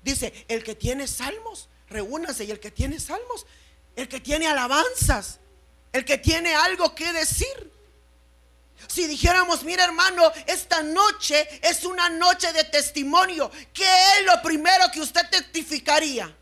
Dice, 0.03 0.45
el 0.49 0.63
que 0.63 0.75
tiene 0.75 1.07
salmos, 1.07 1.69
reúnanse. 1.89 2.45
Y 2.45 2.51
el 2.51 2.61
que 2.61 2.71
tiene 2.71 3.01
salmos, 3.01 3.47
el 3.97 4.09
que 4.09 4.21
tiene 4.21 4.47
alabanzas, 4.47 5.39
el 5.93 6.05
que 6.05 6.19
tiene 6.19 6.55
algo 6.55 6.95
que 6.95 7.13
decir. 7.13 7.73
Si 8.87 9.07
dijéramos, 9.07 9.65
mira 9.65 9.85
hermano, 9.85 10.31
esta 10.47 10.83
noche 10.83 11.49
es 11.63 11.85
una 11.85 12.09
noche 12.09 12.53
de 12.53 12.65
testimonio, 12.65 13.51
¿qué 13.73 13.85
es 14.19 14.25
lo 14.25 14.41
primero 14.41 14.85
que 14.93 15.01
usted 15.01 15.29
testificaría? 15.31 16.33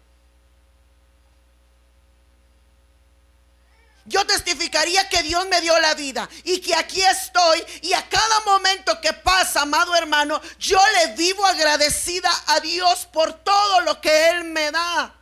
Yo 4.06 4.24
testificaría 4.24 5.08
que 5.08 5.22
Dios 5.22 5.46
me 5.48 5.60
dio 5.60 5.78
la 5.80 5.94
vida 5.94 6.28
y 6.44 6.60
que 6.60 6.74
aquí 6.74 7.02
estoy 7.02 7.62
y 7.82 7.92
a 7.92 8.08
cada 8.08 8.40
momento 8.40 9.00
que 9.00 9.12
pasa, 9.12 9.62
amado 9.62 9.96
hermano, 9.96 10.40
yo 10.58 10.78
le 10.94 11.14
vivo 11.14 11.44
agradecida 11.44 12.30
a 12.46 12.60
Dios 12.60 13.06
por 13.12 13.32
todo 13.32 13.80
lo 13.80 14.00
que 14.00 14.28
Él 14.30 14.44
me 14.44 14.70
da. 14.70 15.12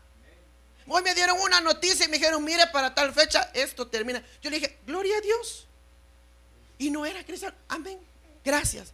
Hoy 0.87 1.03
me 1.03 1.14
dieron 1.14 1.40
una 1.40 1.62
noticia 1.62 2.05
y 2.05 2.09
me 2.09 2.18
dijeron, 2.18 2.44
mire, 2.44 2.66
para 2.66 2.94
tal 2.94 3.14
fecha 3.14 3.51
esto 3.55 3.87
termina. 3.87 4.23
Yo 4.42 4.51
le 4.51 4.61
dije, 4.61 4.79
gloria 4.87 5.16
a 5.16 5.20
Dios. 5.23 5.66
Y 6.77 6.90
no 6.90 7.07
era 7.07 7.25
cristiano. 7.25 7.57
Amén. 7.68 7.99
Gracias. 8.44 8.92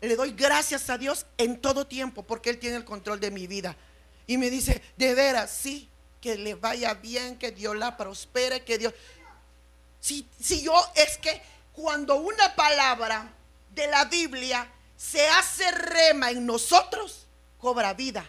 Le 0.00 0.16
doy 0.16 0.32
gracias 0.32 0.90
a 0.90 0.98
Dios 0.98 1.24
en 1.38 1.60
todo 1.60 1.86
tiempo 1.86 2.24
porque 2.24 2.50
Él 2.50 2.58
tiene 2.58 2.76
el 2.76 2.84
control 2.84 3.20
de 3.20 3.30
mi 3.30 3.46
vida. 3.46 3.76
Y 4.26 4.38
me 4.38 4.50
dice, 4.50 4.82
de 4.96 5.14
veras, 5.14 5.50
sí, 5.50 5.88
que 6.24 6.38
le 6.38 6.54
vaya 6.54 6.94
bien, 6.94 7.36
que 7.36 7.50
Dios 7.50 7.76
la 7.76 7.98
prospere, 7.98 8.64
que 8.64 8.78
Dios... 8.78 8.94
Si, 10.00 10.26
si 10.40 10.62
yo 10.62 10.74
es 10.94 11.18
que 11.18 11.42
cuando 11.74 12.14
una 12.14 12.56
palabra 12.56 13.30
de 13.74 13.86
la 13.88 14.06
Biblia 14.06 14.66
se 14.96 15.28
hace 15.28 15.70
rema 15.70 16.30
en 16.30 16.46
nosotros, 16.46 17.26
cobra 17.58 17.92
vida. 17.92 18.24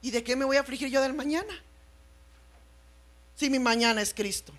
¿Y 0.00 0.10
de 0.10 0.24
qué 0.24 0.36
me 0.36 0.46
voy 0.46 0.56
a 0.56 0.60
afligir 0.60 0.88
yo 0.88 1.02
del 1.02 1.12
mañana? 1.12 1.62
si 3.36 3.50
mi 3.50 3.58
mañana 3.58 4.00
es 4.00 4.14
Cristo? 4.14 4.54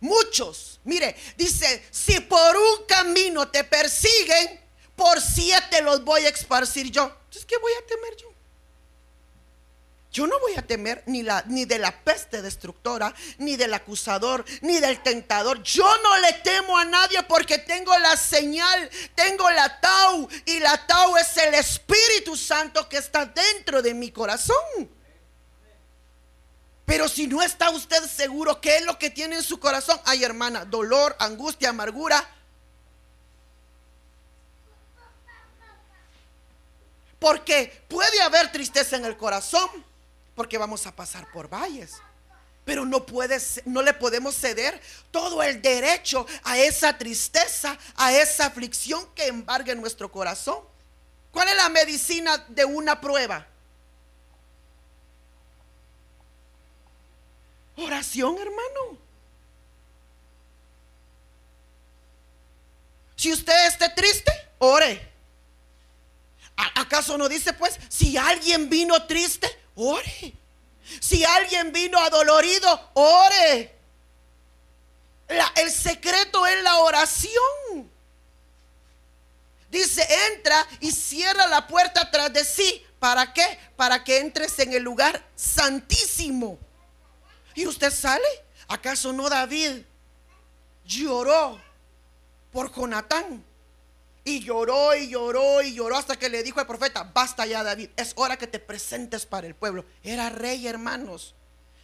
Muchos, 0.00 0.80
mire, 0.82 1.14
dice, 1.36 1.86
si 1.92 2.18
por 2.18 2.56
un 2.56 2.84
camino 2.88 3.46
te 3.46 3.62
persiguen, 3.62 4.60
por 4.96 5.20
siete 5.20 5.82
los 5.82 6.02
voy 6.02 6.26
a 6.26 6.30
esparcir 6.30 6.90
yo. 6.90 7.04
Entonces, 7.04 7.44
¿qué 7.44 7.56
voy 7.58 7.72
a 7.74 7.86
temer 7.86 8.16
yo? 8.16 8.33
Yo 10.14 10.28
no 10.28 10.38
voy 10.38 10.54
a 10.56 10.62
temer 10.62 11.02
ni, 11.06 11.64
de 11.64 11.78
la 11.80 11.90
peste 11.90 12.40
destructora, 12.40 13.12
ni 13.38 13.56
del 13.56 13.74
acusador, 13.74 14.44
ni 14.60 14.78
del 14.78 15.02
tentador. 15.02 15.60
Yo 15.64 15.84
no 16.04 16.18
le 16.18 16.34
temo 16.34 16.78
a 16.78 16.84
nadie 16.84 17.20
porque 17.24 17.58
tengo 17.58 17.98
la 17.98 18.16
señal, 18.16 18.88
tengo 19.16 19.50
la 19.50 19.80
tau. 19.80 20.28
Y 20.46 20.60
la 20.60 20.86
tau 20.86 21.16
es 21.16 21.36
el 21.38 21.54
Espíritu 21.54 22.36
Santo 22.36 22.88
que 22.88 22.98
está 22.98 23.26
dentro 23.26 23.82
de 23.82 23.92
mi 23.92 24.12
corazón. 24.12 24.88
Pero 26.84 27.08
si 27.08 27.26
no 27.26 27.42
está 27.42 27.70
usted 27.70 28.04
seguro 28.08 28.60
qué 28.60 28.76
es 28.76 28.84
lo 28.84 28.96
que 28.96 29.10
tiene 29.10 29.34
en 29.34 29.42
su 29.42 29.58
corazón, 29.58 30.00
ay 30.04 30.22
hermana, 30.22 30.64
dolor, 30.64 31.16
angustia, 31.18 31.70
amargura. 31.70 32.24
Porque 37.18 37.82
puede 37.88 38.22
haber 38.22 38.52
tristeza 38.52 38.94
en 38.94 39.06
el 39.06 39.16
corazón, 39.16 39.68
porque 40.34 40.58
vamos 40.58 40.86
a 40.86 40.94
pasar 40.94 41.30
por 41.32 41.48
valles. 41.48 42.00
Pero 42.64 42.84
no, 42.84 43.04
puede, 43.04 43.38
no 43.66 43.82
le 43.82 43.92
podemos 43.92 44.34
ceder 44.34 44.80
todo 45.10 45.42
el 45.42 45.60
derecho 45.60 46.26
a 46.44 46.56
esa 46.58 46.96
tristeza, 46.96 47.78
a 47.94 48.12
esa 48.12 48.46
aflicción 48.46 49.06
que 49.14 49.26
embarga 49.26 49.72
en 49.72 49.80
nuestro 49.80 50.10
corazón. 50.10 50.58
¿Cuál 51.30 51.48
es 51.48 51.56
la 51.56 51.68
medicina 51.68 52.38
de 52.48 52.64
una 52.64 53.00
prueba? 53.00 53.46
Oración, 57.76 58.36
hermano. 58.38 58.98
Si 63.16 63.32
usted 63.32 63.66
esté 63.66 63.88
triste, 63.90 64.32
ore. 64.58 65.12
¿Acaso 66.56 67.18
no 67.18 67.28
dice 67.28 67.52
pues, 67.52 67.78
si 67.88 68.16
alguien 68.16 68.70
vino 68.70 69.06
triste, 69.06 69.48
ore? 69.74 70.34
Si 71.00 71.24
alguien 71.24 71.72
vino 71.72 71.98
adolorido, 71.98 72.90
ore. 72.94 73.74
el 75.56 75.70
secreto 75.70 76.46
es 76.46 76.62
la 76.62 76.78
oración. 76.78 77.90
Dice, 79.70 80.06
entra 80.32 80.66
y 80.80 80.92
cierra 80.92 81.46
la 81.46 81.66
puerta 81.66 82.10
tras 82.10 82.32
de 82.32 82.44
sí. 82.44 82.84
¿Para 82.98 83.32
qué? 83.32 83.58
Para 83.76 84.04
que 84.04 84.18
entres 84.18 84.58
en 84.60 84.72
el 84.72 84.82
lugar 84.82 85.22
santísimo. 85.34 86.58
Y 87.54 87.66
usted 87.66 87.92
sale. 87.92 88.24
¿Acaso 88.68 89.12
no 89.12 89.28
David 89.28 89.82
lloró 90.84 91.60
por 92.52 92.72
Jonatán? 92.74 93.44
Y 94.24 94.40
lloró 94.40 94.96
y 94.96 95.08
lloró 95.08 95.60
y 95.60 95.74
lloró 95.74 95.96
hasta 95.96 96.16
que 96.16 96.30
le 96.30 96.42
dijo 96.42 96.58
al 96.58 96.66
profeta, 96.66 97.10
basta 97.14 97.44
ya 97.44 97.62
David, 97.62 97.90
es 97.94 98.12
hora 98.16 98.38
que 98.38 98.46
te 98.46 98.58
presentes 98.58 99.26
para 99.26 99.46
el 99.46 99.54
pueblo. 99.54 99.84
Era 100.02 100.30
rey, 100.30 100.66
hermanos. 100.66 101.34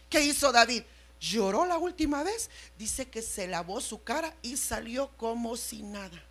¿Qué 0.09 0.23
hizo 0.23 0.51
David? 0.51 0.83
Lloró 1.21 1.67
la 1.67 1.77
última 1.77 2.23
vez. 2.23 2.49
Dice 2.79 3.11
que 3.11 3.21
se 3.21 3.47
lavó 3.47 3.83
su 3.83 4.03
cara 4.03 4.35
y 4.41 4.57
salió 4.57 5.11
como 5.19 5.57
si 5.59 5.83
nada. 5.83 6.25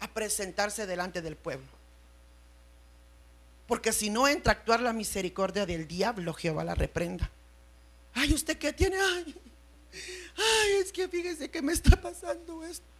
A 0.00 0.12
presentarse 0.12 0.86
delante 0.86 1.22
del 1.22 1.36
pueblo. 1.36 1.68
Porque 3.68 3.92
si 3.92 4.10
no 4.10 4.26
entra 4.26 4.52
a 4.52 4.56
actuar 4.56 4.80
la 4.80 4.92
misericordia 4.92 5.66
del 5.66 5.86
diablo, 5.86 6.34
Jehová 6.34 6.64
la 6.64 6.74
reprenda. 6.74 7.30
Ay, 8.12 8.32
¿usted 8.32 8.58
qué 8.58 8.72
tiene? 8.72 8.96
Ay, 8.96 9.34
ay 10.36 10.72
es 10.82 10.90
que 10.90 11.08
fíjese 11.08 11.48
que 11.50 11.62
me 11.62 11.72
está 11.72 12.00
pasando 12.00 12.64
esto. 12.64 12.95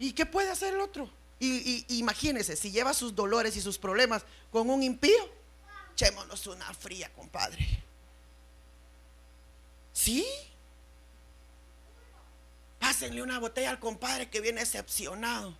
¿Y 0.00 0.14
qué 0.14 0.24
puede 0.24 0.50
hacer 0.50 0.72
el 0.72 0.80
otro? 0.80 1.08
Y, 1.38 1.84
imagínese, 1.98 2.56
si 2.56 2.70
lleva 2.70 2.94
sus 2.94 3.14
dolores 3.14 3.54
y 3.56 3.60
sus 3.60 3.78
problemas 3.78 4.24
con 4.50 4.68
un 4.70 4.82
impío, 4.82 5.30
echémonos 5.92 6.46
una 6.46 6.72
fría, 6.72 7.12
compadre. 7.12 7.82
¿Sí? 9.92 10.26
Pásenle 12.78 13.22
una 13.22 13.38
botella 13.38 13.70
al 13.70 13.78
compadre 13.78 14.30
que 14.30 14.40
viene 14.40 14.60
decepcionado. 14.60 15.54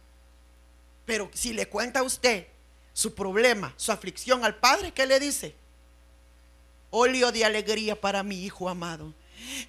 Pero 1.04 1.30
si 1.34 1.52
le 1.52 1.68
cuenta 1.68 2.00
a 2.00 2.02
usted 2.02 2.46
su 2.94 3.14
problema, 3.14 3.74
su 3.76 3.92
aflicción 3.92 4.42
al 4.42 4.56
padre, 4.56 4.92
¿qué 4.92 5.06
le 5.06 5.20
dice? 5.20 5.54
Óleo 6.90 7.30
de 7.30 7.44
alegría 7.44 8.00
para 8.00 8.22
mi 8.22 8.42
hijo 8.42 8.70
amado. 8.70 9.12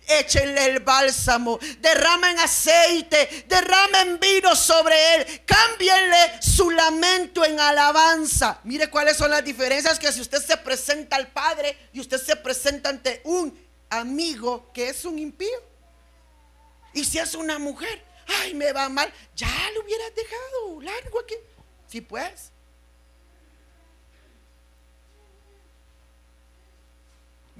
Échenle 0.07 0.65
el 0.65 0.79
bálsamo, 0.79 1.59
derramen 1.79 2.39
aceite, 2.39 3.45
derramen 3.47 4.19
vino 4.19 4.55
sobre 4.55 5.15
él, 5.15 5.41
cámbienle 5.45 6.41
su 6.41 6.69
lamento 6.69 7.45
en 7.45 7.59
alabanza. 7.59 8.59
Mire 8.63 8.89
cuáles 8.89 9.17
son 9.17 9.31
las 9.31 9.43
diferencias 9.43 9.99
que 9.99 10.11
si 10.11 10.21
usted 10.21 10.43
se 10.43 10.57
presenta 10.57 11.15
al 11.15 11.31
Padre 11.31 11.77
y 11.93 11.99
usted 11.99 12.21
se 12.21 12.35
presenta 12.35 12.89
ante 12.89 13.21
un 13.25 13.57
amigo 13.89 14.71
que 14.73 14.89
es 14.89 15.05
un 15.05 15.19
impío. 15.19 15.71
Y 16.93 17.05
si 17.05 17.19
es 17.19 17.35
una 17.35 17.57
mujer, 17.57 18.03
ay, 18.41 18.53
me 18.53 18.71
va 18.73 18.89
mal, 18.89 19.11
ya 19.35 19.47
lo 19.73 19.81
hubieras 19.81 20.13
dejado 20.15 20.81
largo 20.81 21.19
aquí. 21.19 21.35
Si 21.87 22.01
pues. 22.01 22.51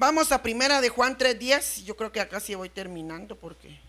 Vamos 0.02 0.32
a 0.32 0.42
primera 0.42 0.82
de 0.82 0.90
Juan 0.90 1.16
3.10. 1.16 1.84
Yo 1.84 1.96
creo 1.96 2.12
que 2.12 2.20
acá 2.20 2.40
sí 2.40 2.56
voy 2.56 2.70
terminando 2.70 3.36
porque... 3.36 3.80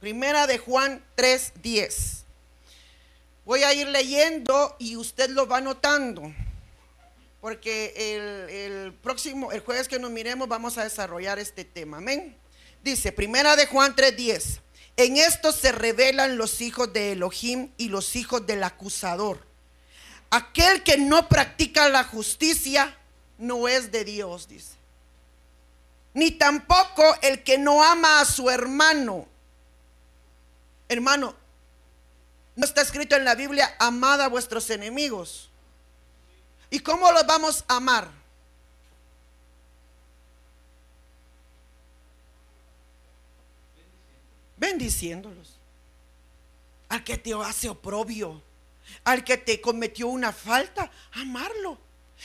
Primera 0.00 0.48
de 0.48 0.58
Juan 0.58 1.04
3.10. 1.16 2.24
Voy 3.44 3.62
a 3.62 3.72
ir 3.72 3.86
leyendo 3.86 4.74
y 4.80 4.96
usted 4.96 5.30
lo 5.30 5.46
va 5.46 5.60
notando. 5.60 6.34
Porque 7.40 7.92
el, 7.94 8.50
el, 8.50 8.92
próximo, 8.94 9.52
el 9.52 9.60
jueves 9.60 9.86
que 9.86 10.00
nos 10.00 10.10
miremos, 10.10 10.48
vamos 10.48 10.78
a 10.78 10.82
desarrollar 10.82 11.38
este 11.38 11.64
tema. 11.64 11.98
Amén. 11.98 12.36
Dice, 12.82 13.12
primera 13.12 13.54
de 13.54 13.66
Juan 13.66 13.94
3.10. 13.94 14.62
En 14.96 15.16
esto 15.16 15.52
se 15.52 15.70
revelan 15.70 16.38
los 16.38 16.60
hijos 16.60 16.92
de 16.92 17.12
Elohim 17.12 17.70
y 17.76 17.88
los 17.88 18.16
hijos 18.16 18.44
del 18.48 18.64
acusador. 18.64 19.47
Aquel 20.30 20.82
que 20.82 20.98
no 20.98 21.28
practica 21.28 21.88
la 21.88 22.04
justicia 22.04 22.96
no 23.38 23.66
es 23.68 23.90
de 23.90 24.04
Dios, 24.04 24.48
dice. 24.48 24.74
Ni 26.12 26.32
tampoco 26.32 27.02
el 27.22 27.42
que 27.44 27.58
no 27.58 27.82
ama 27.82 28.20
a 28.20 28.24
su 28.24 28.50
hermano. 28.50 29.26
Hermano, 30.88 31.34
no 32.56 32.64
está 32.64 32.82
escrito 32.82 33.14
en 33.16 33.24
la 33.24 33.34
Biblia, 33.34 33.74
amad 33.78 34.20
a 34.20 34.28
vuestros 34.28 34.68
enemigos. 34.70 35.48
¿Y 36.70 36.80
cómo 36.80 37.10
los 37.12 37.26
vamos 37.26 37.64
a 37.68 37.76
amar? 37.76 38.10
Bendiciéndolos. 44.56 45.56
Al 46.88 47.04
que 47.04 47.16
te 47.16 47.32
hace 47.32 47.68
oprobio 47.68 48.42
al 49.04 49.24
que 49.24 49.36
te 49.36 49.60
cometió 49.60 50.08
una 50.08 50.32
falta, 50.32 50.90
amarlo. 51.12 51.78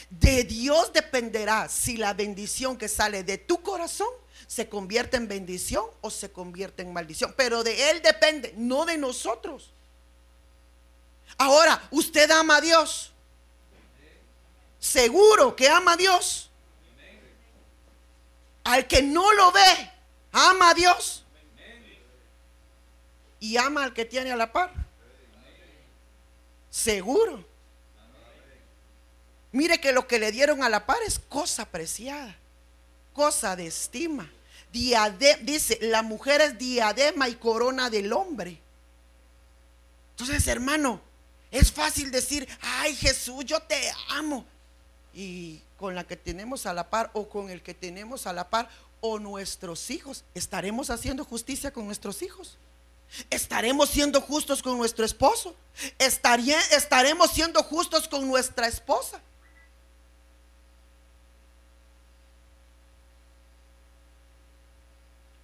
De 0.10 0.44
Dios 0.44 0.92
dependerá 0.92 1.70
si 1.70 1.98
la 1.98 2.14
bendición 2.14 2.78
que 2.78 2.88
sale 2.88 3.24
de 3.24 3.38
tu 3.38 3.62
corazón 3.62 4.10
se 4.48 4.68
convierte 4.68 5.18
en 5.18 5.28
bendición 5.28 5.86
o 6.02 6.10
se 6.10 6.32
convierte 6.32 6.82
en 6.82 6.94
maldición. 6.94 7.34
Pero 7.38 7.64
de 7.64 7.92
Él 7.92 8.02
depende, 8.02 8.54
no 8.58 8.86
de 8.86 8.98
nosotros. 8.98 9.72
Ahora, 11.38 11.82
¿usted 11.92 12.30
ama 12.32 12.58
a 12.58 12.62
Dios? 12.62 13.12
Seguro 14.80 15.56
que 15.56 15.68
ama 15.68 15.94
a 15.94 15.98
Dios. 15.98 16.50
Al 18.64 18.88
que 18.88 19.02
no 19.02 19.32
lo 19.34 19.52
ve, 19.52 19.92
ama 20.32 20.72
a 20.72 20.74
Dios. 20.74 21.24
Y 23.40 23.58
ama 23.58 23.84
al 23.84 23.94
que 23.94 24.06
tiene 24.06 24.32
a 24.32 24.36
la 24.36 24.52
par. 24.52 24.83
Seguro. 26.74 27.46
Mire 29.52 29.80
que 29.80 29.92
lo 29.92 30.08
que 30.08 30.18
le 30.18 30.32
dieron 30.32 30.64
a 30.64 30.70
la 30.70 30.88
par 30.88 30.98
es 31.06 31.20
cosa 31.20 31.66
preciada, 31.66 32.36
cosa 33.14 33.56
de 33.56 33.68
estima. 33.68 34.28
dice, 34.72 35.78
la 35.82 36.02
mujer 36.02 36.42
es 36.42 36.58
diadema 36.58 37.30
y 37.30 37.36
corona 37.36 37.92
del 37.92 38.12
hombre. 38.12 38.60
Entonces, 40.14 40.48
hermano, 40.48 41.00
es 41.52 41.72
fácil 41.72 42.10
decir, 42.10 42.48
ay 42.60 42.96
Jesús, 42.96 43.46
yo 43.46 43.62
te 43.62 43.80
amo. 44.10 44.44
Y 45.14 45.62
con 45.78 45.94
la 45.94 46.06
que 46.06 46.18
tenemos 46.18 46.66
a 46.66 46.74
la 46.74 46.90
par 46.90 47.12
o 47.14 47.30
con 47.30 47.52
el 47.52 47.62
que 47.62 47.76
tenemos 47.76 48.26
a 48.26 48.34
la 48.34 48.50
par 48.50 48.68
o 49.00 49.20
nuestros 49.20 49.92
hijos, 49.92 50.24
¿estaremos 50.34 50.90
haciendo 50.90 51.24
justicia 51.24 51.72
con 51.72 51.86
nuestros 51.86 52.24
hijos? 52.24 52.58
¿Estaremos 53.30 53.90
siendo 53.90 54.22
justos 54.22 54.64
con 54.64 54.78
nuestro 54.78 55.06
esposo? 55.06 55.56
¿Estaremos 56.00 57.32
siendo 57.32 57.62
justos 57.64 58.08
con 58.08 58.28
nuestra 58.28 58.68
esposa? 58.68 59.22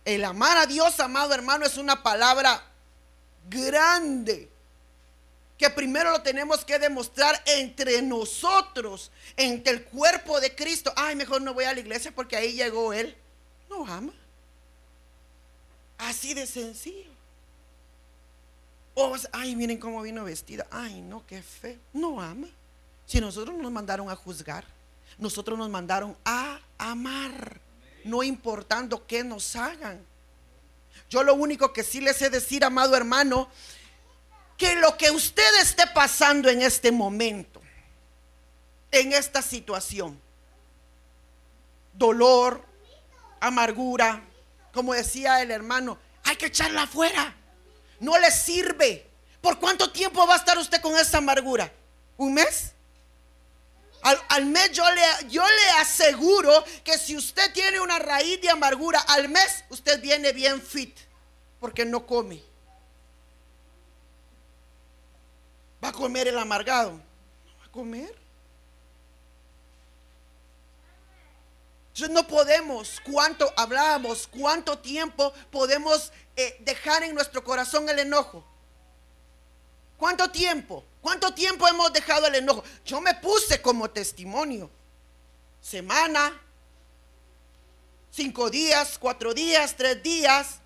El 0.04 0.26
amar 0.26 0.58
a 0.58 0.66
Dios, 0.66 1.00
amado 1.00 1.34
hermano, 1.34 1.66
es 1.66 1.78
una 1.78 2.02
palabra 2.02 2.64
grande 3.48 4.50
que 5.56 5.70
primero 5.70 6.10
lo 6.10 6.24
tenemos 6.24 6.66
que 6.66 6.80
demostrar 6.80 7.40
entre 7.46 8.02
nosotros, 8.02 9.12
entre 9.38 9.74
el 9.74 9.84
cuerpo 9.84 10.40
de 10.40 10.56
Cristo. 10.56 10.92
Ay, 10.96 11.16
mejor 11.16 11.42
no 11.42 11.54
voy 11.54 11.66
a 11.66 11.74
la 11.74 11.82
iglesia 11.82 12.12
porque 12.16 12.36
ahí 12.36 12.54
llegó 12.54 12.94
Él. 12.94 13.16
No 13.70 13.86
ama. 13.86 14.14
Así 16.00 16.34
de 16.34 16.48
sencillo 16.48 17.19
ay, 19.32 19.56
miren 19.56 19.78
cómo 19.78 20.02
vino 20.02 20.24
vestida. 20.24 20.68
Ay, 20.72 21.02
no, 21.02 21.26
qué 21.26 21.42
fe 21.42 21.80
No 21.94 22.22
ama. 22.22 22.48
Si 23.06 23.20
nosotros 23.20 23.58
nos 23.58 23.72
mandaron 23.72 24.10
a 24.10 24.16
juzgar, 24.16 24.66
nosotros 25.18 25.58
nos 25.58 25.70
mandaron 25.70 26.16
a 26.24 26.60
amar, 26.78 27.60
no 28.04 28.22
importando 28.22 29.08
qué 29.08 29.24
nos 29.24 29.56
hagan. 29.56 30.00
Yo 31.10 31.24
lo 31.24 31.34
único 31.34 31.74
que 31.74 31.84
sí 31.84 32.02
les 32.02 32.22
he 32.22 32.30
decir, 32.30 32.64
amado 32.64 32.96
hermano, 32.96 33.50
que 34.58 34.76
lo 34.76 34.96
que 34.96 35.10
usted 35.10 35.60
esté 35.60 35.88
pasando 35.88 36.50
en 36.50 36.62
este 36.62 36.92
momento, 36.92 37.62
en 38.92 39.12
esta 39.14 39.42
situación, 39.42 40.20
dolor, 41.94 42.64
amargura, 43.40 44.22
como 44.72 44.94
decía 44.94 45.42
el 45.42 45.50
hermano, 45.50 45.98
hay 46.26 46.36
que 46.36 46.46
echarla 46.48 46.84
afuera 46.84 47.36
no 48.00 48.18
le 48.18 48.32
sirve. 48.32 49.06
¿Por 49.42 49.60
cuánto 49.60 49.92
tiempo 49.92 50.26
va 50.28 50.36
a 50.36 50.38
estar 50.38 50.58
usted 50.58 50.82
con 50.82 50.96
esa 50.98 51.20
amargura? 51.20 51.72
¿Un 52.18 52.34
mes? 52.34 52.74
Al, 54.02 54.46
mes 54.46 54.72
yo 54.72 54.90
le, 54.92 55.02
yo 55.30 55.44
le 55.46 55.70
aseguro 55.82 56.64
que 56.84 56.98
si 56.98 57.18
usted 57.18 57.52
tiene 57.54 57.82
una 57.82 58.00
raíz 58.00 58.42
de 58.42 58.50
amargura, 58.50 59.00
al 59.02 59.28
mes 59.28 59.64
usted 59.70 60.02
viene 60.02 60.32
bien 60.32 60.62
fit 60.62 60.96
porque 61.60 61.86
no 61.86 62.06
come. 62.06 62.42
¿Va 65.84 65.90
a 65.90 65.94
comer 65.94 66.28
el 66.28 66.38
amargado? 66.38 67.02
¿Va 67.62 67.66
a 67.66 67.72
comer? 67.72 68.16
Entonces 72.02 72.16
no 72.16 72.30
podemos, 72.30 73.02
cuánto 73.04 73.52
hablábamos, 73.58 74.26
cuánto 74.26 74.80
tiempo 74.80 75.34
podemos 75.52 76.14
eh, 76.38 76.56
dejar 76.62 77.04
en 77.04 77.14
nuestro 77.14 77.44
corazón 77.44 77.90
el 77.90 78.00
enojo. 78.00 78.42
¿Cuánto 79.98 80.32
tiempo? 80.32 80.86
¿Cuánto 81.02 81.34
tiempo 81.34 81.68
hemos 81.68 81.92
dejado 81.92 82.28
el 82.28 82.36
enojo? 82.36 82.64
Yo 82.86 83.02
me 83.02 83.16
puse 83.16 83.62
como 83.62 83.90
testimonio. 83.90 84.70
Semana, 85.60 86.42
cinco 88.10 88.50
días, 88.50 88.98
cuatro 88.98 89.34
días, 89.34 89.76
tres 89.76 90.02
días, 90.02 90.62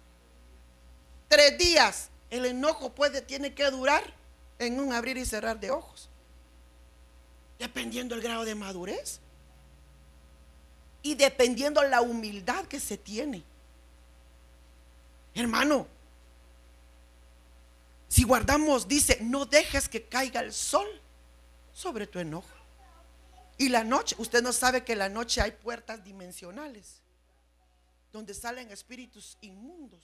tres 1.27 1.57
días. 1.57 2.09
El 2.29 2.45
enojo 2.45 2.93
puede, 2.93 3.23
tiene 3.23 3.55
que 3.55 3.71
durar 3.71 4.03
en 4.59 4.79
un 4.79 4.93
abrir 4.93 5.17
y 5.17 5.25
cerrar 5.25 5.59
de 5.59 5.71
ojos. 5.71 6.09
Dependiendo 7.57 8.13
el 8.13 8.21
grado 8.21 8.45
de 8.45 8.53
madurez. 8.53 9.22
Y 11.03 11.13
dependiendo 11.13 11.83
la 11.83 12.01
humildad 12.01 12.65
que 12.65 12.79
se 12.79 12.97
tiene. 12.97 13.43
Hermano, 15.35 15.85
si 18.07 18.23
guardamos, 18.23 18.87
dice, 18.87 19.19
no 19.21 19.45
dejes 19.45 19.87
que 19.87 20.05
caiga 20.05 20.39
el 20.39 20.53
sol 20.53 20.87
sobre 21.73 22.07
tu 22.07 22.19
enojo. 22.19 22.47
Y 23.57 23.69
la 23.69 23.83
noche, 23.83 24.15
usted 24.17 24.41
no 24.41 24.53
sabe 24.53 24.83
que 24.83 24.95
la 24.95 25.09
noche 25.09 25.41
hay 25.41 25.51
puertas 25.51 26.03
dimensionales 26.03 27.01
donde 28.11 28.33
salen 28.33 28.71
espíritus 28.71 29.37
inmundos. 29.41 30.01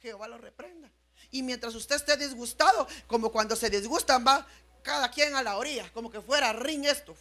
Jehová 0.00 0.28
lo 0.28 0.38
reprenda. 0.38 0.88
Y 1.30 1.42
mientras 1.42 1.74
usted 1.74 1.96
esté 1.96 2.16
disgustado, 2.16 2.86
como 3.06 3.30
cuando 3.30 3.56
se 3.56 3.68
disgustan, 3.68 4.24
va 4.26 4.46
cada 4.82 5.10
quien 5.10 5.34
a 5.34 5.42
la 5.42 5.56
orilla, 5.56 5.92
como 5.92 6.10
que 6.10 6.20
fuera 6.20 6.52
ring 6.52 6.84
esto. 6.84 7.14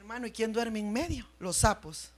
Hermano, 0.00 0.26
¿y 0.26 0.32
quién 0.32 0.50
duerme 0.50 0.78
en 0.78 0.90
medio? 0.90 1.26
Los 1.38 1.58
sapos. 1.58 2.10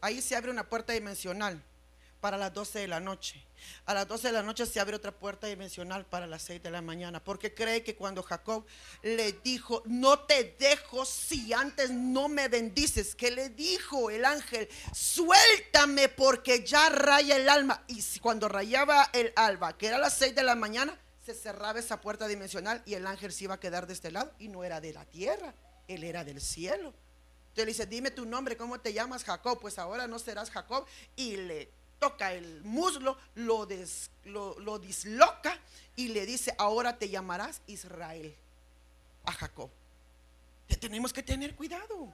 ahí 0.00 0.22
se 0.22 0.34
abre 0.34 0.50
una 0.50 0.66
puerta 0.66 0.94
dimensional 0.94 1.62
para 2.20 2.36
las 2.36 2.52
12 2.52 2.80
de 2.80 2.88
la 2.88 3.00
noche. 3.00 3.44
A 3.86 3.94
las 3.94 4.06
12 4.06 4.28
de 4.28 4.32
la 4.32 4.42
noche 4.42 4.66
se 4.66 4.80
abre 4.80 4.96
otra 4.96 5.12
puerta 5.12 5.46
dimensional 5.46 6.04
para 6.06 6.26
las 6.26 6.42
6 6.42 6.62
de 6.62 6.70
la 6.70 6.80
mañana. 6.80 7.22
Porque 7.22 7.54
cree 7.54 7.82
que 7.82 7.96
cuando 7.96 8.22
Jacob 8.22 8.64
le 9.02 9.32
dijo, 9.32 9.82
no 9.86 10.20
te 10.20 10.56
dejo 10.58 11.04
si 11.04 11.52
antes 11.52 11.90
no 11.90 12.28
me 12.28 12.48
bendices, 12.48 13.14
que 13.14 13.30
le 13.30 13.50
dijo 13.50 14.10
el 14.10 14.24
ángel, 14.24 14.68
suéltame 14.92 16.08
porque 16.08 16.64
ya 16.64 16.88
raya 16.88 17.36
el 17.36 17.48
alma. 17.48 17.82
Y 17.88 18.02
cuando 18.20 18.48
rayaba 18.48 19.10
el 19.12 19.32
alba, 19.36 19.76
que 19.76 19.88
era 19.88 19.98
las 19.98 20.14
6 20.18 20.34
de 20.34 20.42
la 20.42 20.54
mañana, 20.54 20.98
se 21.24 21.34
cerraba 21.34 21.78
esa 21.78 22.00
puerta 22.00 22.26
dimensional 22.26 22.82
y 22.86 22.94
el 22.94 23.06
ángel 23.06 23.32
se 23.32 23.44
iba 23.44 23.54
a 23.54 23.60
quedar 23.60 23.86
de 23.86 23.92
este 23.92 24.10
lado 24.10 24.32
y 24.38 24.48
no 24.48 24.64
era 24.64 24.80
de 24.80 24.94
la 24.94 25.04
tierra, 25.04 25.54
él 25.86 26.04
era 26.04 26.24
del 26.24 26.40
cielo 26.40 26.94
le 27.64 27.72
dice, 27.72 27.86
dime 27.86 28.10
tu 28.10 28.24
nombre, 28.24 28.56
¿cómo 28.56 28.80
te 28.80 28.92
llamas 28.92 29.24
Jacob? 29.24 29.58
Pues 29.60 29.78
ahora 29.78 30.06
no 30.06 30.18
serás 30.18 30.50
Jacob. 30.50 30.86
Y 31.16 31.36
le 31.36 31.70
toca 31.98 32.32
el 32.32 32.62
muslo, 32.64 33.18
lo, 33.34 33.66
lo, 34.24 34.78
disloca 34.78 35.58
y 35.96 36.08
le 36.08 36.26
dice, 36.26 36.54
ahora 36.58 36.98
te 36.98 37.08
llamarás 37.08 37.60
Israel 37.66 38.34
a 39.24 39.32
Jacob. 39.32 39.70
tenemos 40.80 41.12
que 41.12 41.22
tener 41.22 41.54
cuidado. 41.54 42.12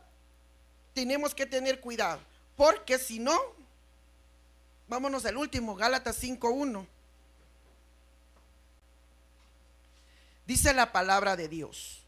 Tenemos 0.95 1.35
que 1.35 1.47
tener 1.47 1.80
cuidado. 1.80 2.20
Porque 2.57 2.99
si 2.99 3.18
no, 3.18 3.39
vámonos 4.89 5.24
al 5.26 5.37
último, 5.37 5.74
Gálatas 5.74 6.22
5.1. 6.22 6.87
Dice 10.47 10.72
la 10.74 10.93
palabra 10.93 11.37
de 11.37 11.49
Dios. 11.49 12.05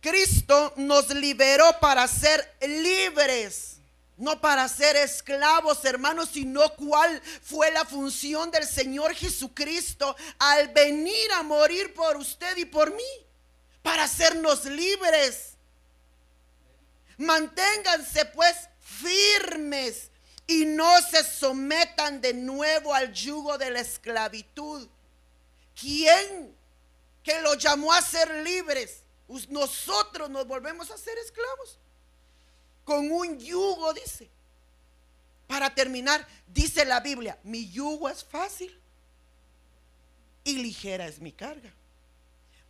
Cristo 0.00 0.72
nos 0.76 1.10
liberó 1.10 1.78
para 1.80 2.06
ser 2.08 2.56
libres, 2.60 3.76
no 4.16 4.40
para 4.40 4.68
ser 4.68 4.96
esclavos, 4.96 5.84
hermanos, 5.84 6.30
sino 6.32 6.74
cuál 6.76 7.20
fue 7.42 7.70
la 7.70 7.84
función 7.84 8.50
del 8.50 8.66
Señor 8.66 9.14
Jesucristo 9.14 10.14
al 10.38 10.68
venir 10.68 11.32
a 11.32 11.42
morir 11.42 11.94
por 11.94 12.16
usted 12.16 12.56
y 12.56 12.64
por 12.64 12.94
mí, 12.94 13.26
para 13.82 14.04
hacernos 14.04 14.64
libres. 14.66 15.54
Manténganse 17.16 18.26
pues 18.26 18.68
firmes 18.80 20.10
y 20.46 20.64
no 20.66 21.00
se 21.02 21.24
sometan 21.24 22.20
de 22.20 22.34
nuevo 22.34 22.94
al 22.94 23.12
yugo 23.12 23.58
de 23.58 23.70
la 23.70 23.80
esclavitud. 23.80 24.88
¿Quién 25.78 26.56
que 27.22 27.40
lo 27.40 27.54
llamó 27.54 27.92
a 27.92 28.02
ser 28.02 28.42
libres? 28.42 29.02
nosotros 29.48 30.28
nos 30.28 30.46
volvemos 30.46 30.90
a 30.90 30.98
ser 30.98 31.16
esclavos. 31.18 31.78
Con 32.84 33.10
un 33.10 33.38
yugo, 33.38 33.92
dice. 33.92 34.28
Para 35.46 35.74
terminar, 35.74 36.26
dice 36.46 36.84
la 36.84 37.00
Biblia, 37.00 37.38
mi 37.44 37.70
yugo 37.70 38.08
es 38.08 38.24
fácil 38.24 38.76
y 40.44 40.58
ligera 40.58 41.06
es 41.06 41.20
mi 41.20 41.32
carga. 41.32 41.72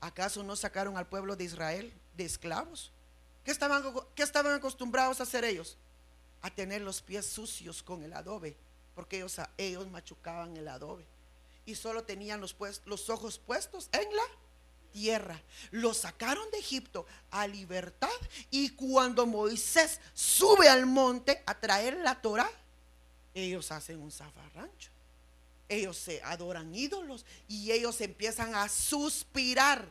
¿Acaso 0.01 0.43
no 0.43 0.57
sacaron 0.57 0.97
al 0.97 1.07
pueblo 1.07 1.37
de 1.37 1.45
Israel 1.45 1.93
de 2.17 2.25
esclavos? 2.25 2.91
¿Qué 3.45 3.51
estaban, 3.51 3.83
qué 4.15 4.23
estaban 4.23 4.53
acostumbrados 4.55 5.21
a 5.21 5.23
hacer 5.23 5.45
ellos? 5.45 5.77
A 6.43 6.51
tener 6.51 6.83
los 6.83 7.01
pies 7.03 7.27
sucios 7.27 7.83
con 7.83 8.03
el 8.03 8.13
adobe, 8.13 8.57
porque 8.95 9.19
ellos, 9.19 9.41
ellos 9.57 9.89
machucaban 9.89 10.57
el 10.57 10.67
adobe 10.67 11.07
y 11.65 11.75
solo 11.75 12.05
tenían 12.05 12.41
los, 12.41 12.55
pues, 12.55 12.83
los 12.85 13.09
ojos 13.11 13.39
puestos 13.39 13.89
en 13.93 14.15
la 14.15 14.23
tierra. 14.93 15.40
Lo 15.70 15.95
sacaron 15.95 16.51
de 16.51 16.59
Egipto 16.59 17.07
a 17.30 17.47
libertad 17.47 18.09
y 18.51 18.70
cuando 18.70 19.26
Moisés 19.26 20.01
sube 20.14 20.68
al 20.68 20.86
monte 20.86 21.43
a 21.47 21.59
traer 21.59 21.97
la 21.99 22.20
Torah, 22.20 22.51
ellos 23.34 23.72
hacen 23.72 24.01
un 24.01 24.12
zafarrancho. 24.12 24.90
Ellos 25.68 25.97
se 25.97 26.22
adoran 26.22 26.74
ídolos 26.74 27.24
y 27.49 27.72
ellos 27.72 28.01
empiezan 28.01 28.55
a 28.55 28.68
suspirar. 28.68 29.88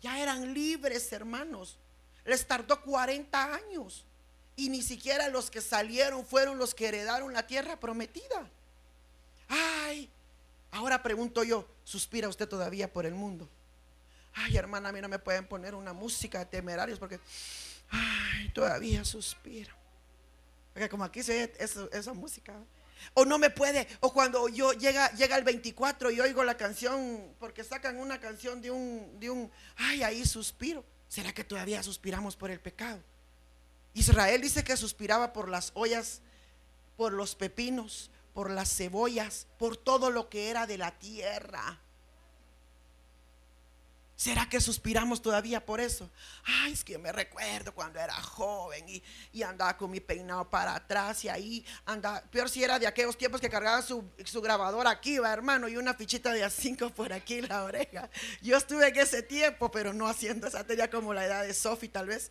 Ya 0.00 0.20
eran 0.20 0.54
libres, 0.54 1.12
hermanos. 1.12 1.76
Les 2.24 2.46
tardó 2.46 2.80
40 2.82 3.54
años. 3.54 4.04
Y 4.54 4.68
ni 4.68 4.82
siquiera 4.82 5.28
los 5.28 5.50
que 5.50 5.60
salieron 5.60 6.24
fueron 6.24 6.58
los 6.58 6.74
que 6.74 6.88
heredaron 6.88 7.32
la 7.32 7.46
tierra 7.46 7.78
prometida. 7.78 8.48
Ay, 9.48 10.08
ahora 10.70 11.02
pregunto 11.02 11.44
yo, 11.44 11.66
¿suspira 11.84 12.28
usted 12.28 12.48
todavía 12.48 12.92
por 12.92 13.04
el 13.04 13.14
mundo? 13.14 13.48
Ay, 14.36 14.56
hermana, 14.56 14.90
a 14.90 14.92
mí 14.92 15.00
no 15.00 15.08
me 15.08 15.18
pueden 15.18 15.46
poner 15.46 15.74
una 15.74 15.94
música 15.94 16.40
de 16.40 16.46
temerarios 16.46 16.98
porque, 16.98 17.18
ay, 17.88 18.50
todavía 18.50 19.02
suspiro. 19.04 19.74
Porque 20.74 20.90
como 20.90 21.04
aquí 21.04 21.22
se 21.22 21.46
ve 21.46 21.90
esa 21.92 22.12
música. 22.12 22.54
O 23.14 23.24
no 23.24 23.38
me 23.38 23.48
puede, 23.48 23.88
o 24.00 24.12
cuando 24.12 24.48
yo 24.48 24.72
llega, 24.72 25.10
llega 25.12 25.36
el 25.36 25.44
24 25.44 26.10
y 26.10 26.20
oigo 26.20 26.44
la 26.44 26.56
canción, 26.56 27.34
porque 27.38 27.64
sacan 27.64 27.98
una 27.98 28.20
canción 28.20 28.60
de 28.60 28.70
un, 28.70 29.18
de 29.18 29.30
un, 29.30 29.50
ay, 29.76 30.02
ahí 30.02 30.24
suspiro. 30.26 30.84
¿Será 31.08 31.32
que 31.32 31.44
todavía 31.44 31.82
suspiramos 31.82 32.36
por 32.36 32.50
el 32.50 32.60
pecado? 32.60 33.00
Israel 33.94 34.42
dice 34.42 34.64
que 34.64 34.76
suspiraba 34.76 35.32
por 35.32 35.48
las 35.48 35.70
ollas, 35.74 36.20
por 36.98 37.12
los 37.14 37.34
pepinos, 37.34 38.10
por 38.34 38.50
las 38.50 38.76
cebollas, 38.76 39.46
por 39.58 39.78
todo 39.78 40.10
lo 40.10 40.28
que 40.28 40.50
era 40.50 40.66
de 40.66 40.76
la 40.76 40.90
tierra. 40.98 41.80
¿Será 44.16 44.48
que 44.48 44.62
suspiramos 44.62 45.20
todavía 45.20 45.64
por 45.64 45.78
eso? 45.78 46.10
Ay, 46.44 46.72
es 46.72 46.82
que 46.82 46.96
me 46.96 47.12
recuerdo 47.12 47.74
cuando 47.74 48.00
era 48.00 48.14
joven 48.14 48.86
y, 48.88 49.42
andaba 49.42 49.76
con 49.76 49.90
mi 49.90 50.00
peinado 50.00 50.48
para 50.48 50.74
atrás 50.74 51.22
y 51.24 51.28
ahí 51.28 51.66
andaba. 51.84 52.22
Peor 52.22 52.48
si 52.48 52.64
era 52.64 52.78
de 52.78 52.86
aquellos 52.86 53.18
tiempos 53.18 53.42
que 53.42 53.50
cargaba 53.50 53.82
su, 53.82 54.10
su 54.24 54.40
grabador 54.40 54.86
aquí, 54.86 55.18
va 55.18 55.30
hermano, 55.30 55.68
y 55.68 55.76
una 55.76 55.92
fichita 55.92 56.32
de 56.32 56.42
A5 56.46 56.92
por 56.92 57.12
aquí 57.12 57.40
la 57.42 57.64
oreja. 57.64 58.08
Yo 58.40 58.56
estuve 58.56 58.88
en 58.88 58.96
ese 58.96 59.22
tiempo, 59.22 59.70
pero 59.70 59.92
no 59.92 60.08
haciendo 60.08 60.46
esa 60.46 60.64
tenía 60.64 60.88
como 60.88 61.12
la 61.12 61.26
edad 61.26 61.42
de 61.42 61.52
Sophie, 61.52 61.90
tal 61.90 62.06
vez. 62.06 62.30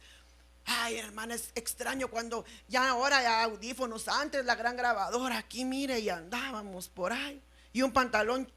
Ay, 0.66 0.98
hermano, 0.98 1.36
es 1.36 1.52
extraño 1.54 2.08
cuando 2.08 2.46
ya 2.68 2.90
ahora 2.90 3.20
hay 3.20 3.44
audífonos, 3.44 4.08
antes 4.08 4.44
la 4.44 4.56
gran 4.56 4.76
grabadora 4.76 5.38
aquí, 5.38 5.64
mire, 5.64 6.00
y 6.00 6.10
andábamos 6.10 6.90
por 6.90 7.14
ahí. 7.14 7.44
Y 7.74 7.84
un 7.84 7.92
pantalón 7.92 8.52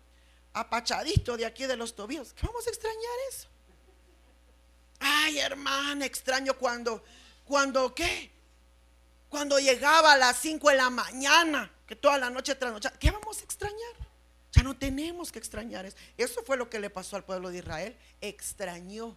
apachadito 0.60 1.36
de 1.36 1.46
aquí 1.46 1.66
de 1.66 1.76
los 1.76 1.94
tobillos. 1.94 2.32
¿Qué 2.32 2.46
vamos 2.46 2.66
a 2.66 2.70
extrañar 2.70 3.18
eso? 3.30 3.48
Ay, 5.00 5.38
hermana, 5.38 6.04
extraño 6.04 6.54
cuando, 6.54 7.02
cuando, 7.44 7.94
¿qué? 7.94 8.30
Cuando 9.28 9.58
llegaba 9.58 10.12
a 10.12 10.16
las 10.16 10.38
5 10.38 10.70
de 10.70 10.76
la 10.76 10.90
mañana, 10.90 11.70
que 11.86 11.96
toda 11.96 12.18
la 12.18 12.30
noche 12.30 12.56
noche 12.60 12.90
¿qué 12.98 13.10
vamos 13.10 13.40
a 13.40 13.44
extrañar? 13.44 14.08
Ya 14.52 14.62
no 14.62 14.76
tenemos 14.76 15.30
que 15.30 15.38
extrañar 15.38 15.86
eso. 15.86 15.96
Eso 16.16 16.42
fue 16.42 16.56
lo 16.56 16.68
que 16.68 16.80
le 16.80 16.90
pasó 16.90 17.16
al 17.16 17.24
pueblo 17.24 17.50
de 17.50 17.58
Israel. 17.58 17.96
Extrañó 18.20 19.14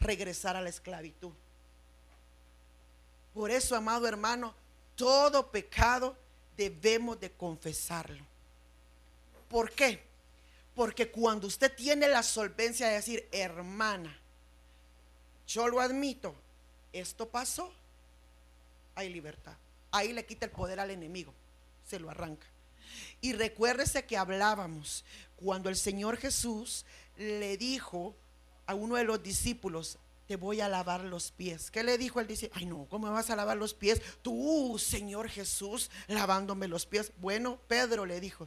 regresar 0.00 0.56
a 0.56 0.60
la 0.60 0.70
esclavitud. 0.70 1.32
Por 3.34 3.50
eso, 3.50 3.76
amado 3.76 4.08
hermano, 4.08 4.54
todo 4.94 5.50
pecado 5.50 6.16
debemos 6.56 7.20
de 7.20 7.30
confesarlo. 7.30 8.24
¿Por 9.48 9.70
qué? 9.72 10.02
Porque 10.76 11.10
cuando 11.10 11.46
usted 11.46 11.74
tiene 11.74 12.06
la 12.06 12.22
solvencia 12.22 12.86
de 12.86 12.96
decir, 12.96 13.26
hermana, 13.32 14.14
yo 15.48 15.68
lo 15.68 15.80
admito, 15.80 16.34
esto 16.92 17.26
pasó, 17.30 17.72
hay 18.94 19.08
libertad. 19.08 19.54
Ahí 19.90 20.12
le 20.12 20.26
quita 20.26 20.44
el 20.44 20.52
poder 20.52 20.78
al 20.78 20.90
enemigo, 20.90 21.32
se 21.88 21.98
lo 21.98 22.10
arranca. 22.10 22.46
Y 23.22 23.32
recuérdese 23.32 24.04
que 24.04 24.18
hablábamos 24.18 25.02
cuando 25.36 25.70
el 25.70 25.76
Señor 25.76 26.18
Jesús 26.18 26.84
le 27.16 27.56
dijo 27.56 28.14
a 28.66 28.74
uno 28.74 28.96
de 28.96 29.04
los 29.04 29.22
discípulos, 29.22 29.98
te 30.28 30.36
voy 30.36 30.60
a 30.60 30.68
lavar 30.68 31.04
los 31.04 31.30
pies. 31.30 31.70
¿Qué 31.70 31.84
le 31.84 31.96
dijo 31.96 32.20
él? 32.20 32.26
Dice, 32.26 32.50
ay 32.52 32.66
no, 32.66 32.86
¿cómo 32.90 33.06
me 33.06 33.12
vas 33.14 33.30
a 33.30 33.36
lavar 33.36 33.56
los 33.56 33.72
pies? 33.72 34.02
Tú, 34.20 34.76
Señor 34.78 35.30
Jesús, 35.30 35.90
lavándome 36.06 36.68
los 36.68 36.84
pies. 36.84 37.12
Bueno, 37.16 37.58
Pedro 37.66 38.04
le 38.04 38.20
dijo, 38.20 38.46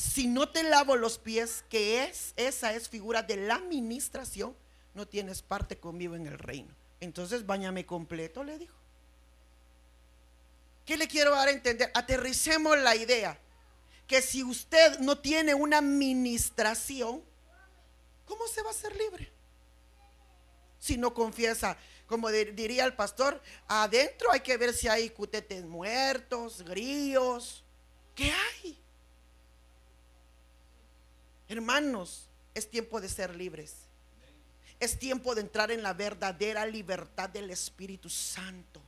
si 0.00 0.26
no 0.26 0.48
te 0.48 0.62
lavo 0.62 0.96
los 0.96 1.18
pies, 1.18 1.62
que 1.68 2.04
es, 2.04 2.32
esa 2.36 2.72
es 2.72 2.88
figura 2.88 3.22
de 3.22 3.36
la 3.36 3.56
administración, 3.56 4.56
no 4.94 5.06
tienes 5.06 5.42
parte 5.42 5.76
conmigo 5.76 6.16
en 6.16 6.26
el 6.26 6.38
reino. 6.38 6.74
Entonces, 7.00 7.44
bañame 7.44 7.84
completo, 7.84 8.42
le 8.42 8.58
dijo. 8.58 8.74
¿Qué 10.86 10.96
le 10.96 11.06
quiero 11.06 11.32
dar 11.32 11.48
a 11.48 11.50
entender? 11.50 11.90
Aterricemos 11.92 12.78
la 12.78 12.96
idea 12.96 13.38
que 14.06 14.22
si 14.22 14.42
usted 14.42 15.00
no 15.00 15.18
tiene 15.18 15.52
una 15.52 15.78
administración, 15.78 17.22
¿cómo 18.24 18.48
se 18.48 18.62
va 18.62 18.70
a 18.70 18.74
ser 18.74 18.96
libre? 18.96 19.30
Si 20.78 20.96
no 20.96 21.12
confiesa, 21.12 21.76
como 22.06 22.30
diría 22.30 22.86
el 22.86 22.94
pastor, 22.94 23.42
adentro 23.68 24.32
hay 24.32 24.40
que 24.40 24.56
ver 24.56 24.72
si 24.72 24.88
hay 24.88 25.10
cutetes 25.10 25.62
muertos, 25.66 26.62
grillos. 26.62 27.62
¿Qué 28.14 28.32
hay? 28.32 28.79
Hermanos, 31.50 32.28
es 32.54 32.70
tiempo 32.70 33.00
de 33.00 33.08
ser 33.08 33.34
libres. 33.34 33.74
Es 34.78 34.96
tiempo 35.00 35.34
de 35.34 35.40
entrar 35.40 35.72
en 35.72 35.82
la 35.82 35.92
verdadera 35.92 36.64
libertad 36.64 37.28
del 37.28 37.50
Espíritu 37.50 38.08
Santo. 38.08 38.80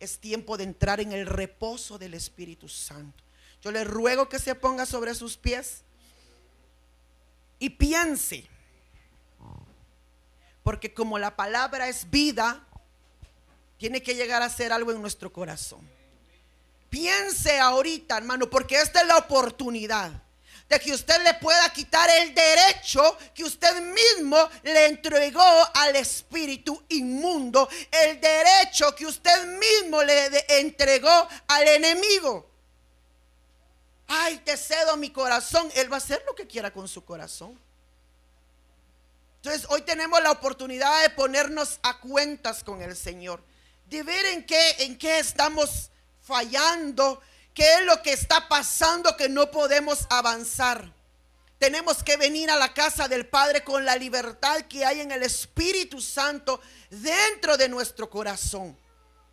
Es 0.00 0.18
tiempo 0.18 0.56
de 0.56 0.64
entrar 0.64 0.98
en 0.98 1.12
el 1.12 1.24
reposo 1.24 1.98
del 1.98 2.14
Espíritu 2.14 2.68
Santo. 2.68 3.22
Yo 3.62 3.70
le 3.70 3.84
ruego 3.84 4.28
que 4.28 4.40
se 4.40 4.56
ponga 4.56 4.86
sobre 4.86 5.14
sus 5.14 5.36
pies 5.36 5.84
y 7.60 7.70
piense. 7.70 8.44
Porque 10.64 10.92
como 10.92 11.16
la 11.16 11.36
palabra 11.36 11.88
es 11.88 12.10
vida, 12.10 12.66
tiene 13.78 14.02
que 14.02 14.16
llegar 14.16 14.42
a 14.42 14.50
ser 14.50 14.72
algo 14.72 14.90
en 14.90 15.00
nuestro 15.00 15.32
corazón. 15.32 15.88
Piense 16.88 17.60
ahorita, 17.60 18.16
hermano, 18.16 18.50
porque 18.50 18.80
esta 18.80 19.02
es 19.02 19.06
la 19.06 19.16
oportunidad 19.16 20.24
de 20.70 20.78
que 20.78 20.92
usted 20.92 21.20
le 21.24 21.34
pueda 21.34 21.68
quitar 21.70 22.08
el 22.08 22.32
derecho 22.32 23.18
que 23.34 23.42
usted 23.42 23.82
mismo 23.82 24.38
le 24.62 24.86
entregó 24.86 25.42
al 25.74 25.96
espíritu 25.96 26.80
inmundo, 26.88 27.68
el 27.90 28.20
derecho 28.20 28.94
que 28.94 29.04
usted 29.04 29.46
mismo 29.58 30.00
le 30.04 30.30
entregó 30.60 31.28
al 31.48 31.66
enemigo. 31.66 32.48
Ay, 34.06 34.38
te 34.38 34.56
cedo 34.56 34.96
mi 34.96 35.10
corazón. 35.10 35.68
Él 35.74 35.90
va 35.90 35.96
a 35.96 35.98
hacer 35.98 36.22
lo 36.24 36.36
que 36.36 36.46
quiera 36.46 36.72
con 36.72 36.86
su 36.86 37.04
corazón. 37.04 37.58
Entonces, 39.36 39.66
hoy 39.70 39.82
tenemos 39.82 40.22
la 40.22 40.30
oportunidad 40.30 41.02
de 41.02 41.10
ponernos 41.10 41.80
a 41.82 41.98
cuentas 41.98 42.62
con 42.62 42.80
el 42.80 42.96
Señor, 42.96 43.42
de 43.86 44.04
ver 44.04 44.24
en 44.26 44.46
qué, 44.46 44.76
en 44.80 44.96
qué 44.98 45.18
estamos 45.18 45.90
fallando, 46.20 47.20
¿Qué 47.54 47.74
es 47.74 47.84
lo 47.84 48.00
que 48.02 48.12
está 48.12 48.48
pasando 48.48 49.16
que 49.16 49.28
no 49.28 49.50
podemos 49.50 50.06
avanzar? 50.08 50.92
Tenemos 51.58 52.02
que 52.02 52.16
venir 52.16 52.50
a 52.50 52.56
la 52.56 52.72
casa 52.72 53.06
del 53.06 53.26
Padre 53.26 53.62
con 53.62 53.84
la 53.84 53.94
libertad 53.96 54.62
que 54.62 54.84
hay 54.84 55.00
en 55.00 55.10
el 55.10 55.22
Espíritu 55.22 56.00
Santo 56.00 56.60
dentro 56.88 57.58
de 57.58 57.68
nuestro 57.68 58.08
corazón. 58.08 58.76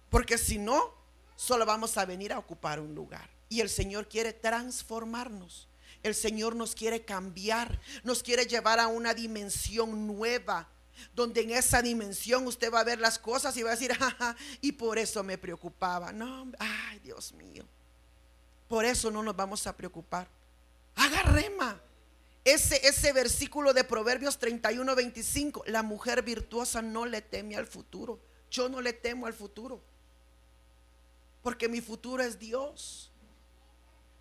Porque 0.09 0.37
si 0.37 0.57
no, 0.57 0.93
solo 1.37 1.65
vamos 1.65 1.97
a 1.97 2.03
venir 2.05 2.33
a 2.33 2.39
ocupar 2.39 2.81
un 2.81 2.93
lugar. 2.93 3.29
Y 3.47 3.61
el 3.61 3.69
Señor 3.69 4.09
quiere 4.09 4.33
transformarnos. 4.33 5.69
El 6.03 6.15
Señor 6.15 6.55
nos 6.55 6.75
quiere 6.75 7.05
cambiar. 7.05 7.79
Nos 8.03 8.23
quiere 8.23 8.45
llevar 8.45 8.79
a 8.81 8.87
una 8.87 9.13
dimensión 9.13 10.05
nueva. 10.05 10.67
Donde 11.15 11.41
en 11.41 11.51
esa 11.51 11.81
dimensión 11.81 12.45
usted 12.47 12.73
va 12.73 12.81
a 12.81 12.83
ver 12.83 12.99
las 12.99 13.19
cosas 13.19 13.55
y 13.55 13.63
va 13.63 13.69
a 13.69 13.75
decir, 13.75 13.93
Jaja, 13.93 14.35
y 14.59 14.73
por 14.73 14.97
eso 14.97 15.23
me 15.23 15.37
preocupaba. 15.37 16.11
No, 16.11 16.51
ay, 16.59 16.99
Dios 16.99 17.31
mío. 17.33 17.63
Por 18.67 18.85
eso 18.85 19.09
no 19.11 19.23
nos 19.23 19.35
vamos 19.35 19.65
a 19.67 19.75
preocupar. 19.75 20.27
Haga 20.95 21.23
rema. 21.23 21.79
Ese, 22.43 22.85
ese 22.87 23.11
versículo 23.11 23.73
de 23.73 23.83
Proverbios 23.83 24.37
31, 24.39 24.95
25. 24.95 25.63
La 25.67 25.83
mujer 25.83 26.21
virtuosa 26.21 26.81
no 26.81 27.05
le 27.05 27.21
teme 27.21 27.55
al 27.55 27.67
futuro. 27.67 28.19
Yo 28.49 28.69
no 28.69 28.81
le 28.81 28.93
temo 28.93 29.25
al 29.25 29.33
futuro. 29.33 29.81
Porque 31.43 31.67
mi 31.67 31.81
futuro 31.81 32.23
es 32.23 32.39
Dios. 32.39 33.11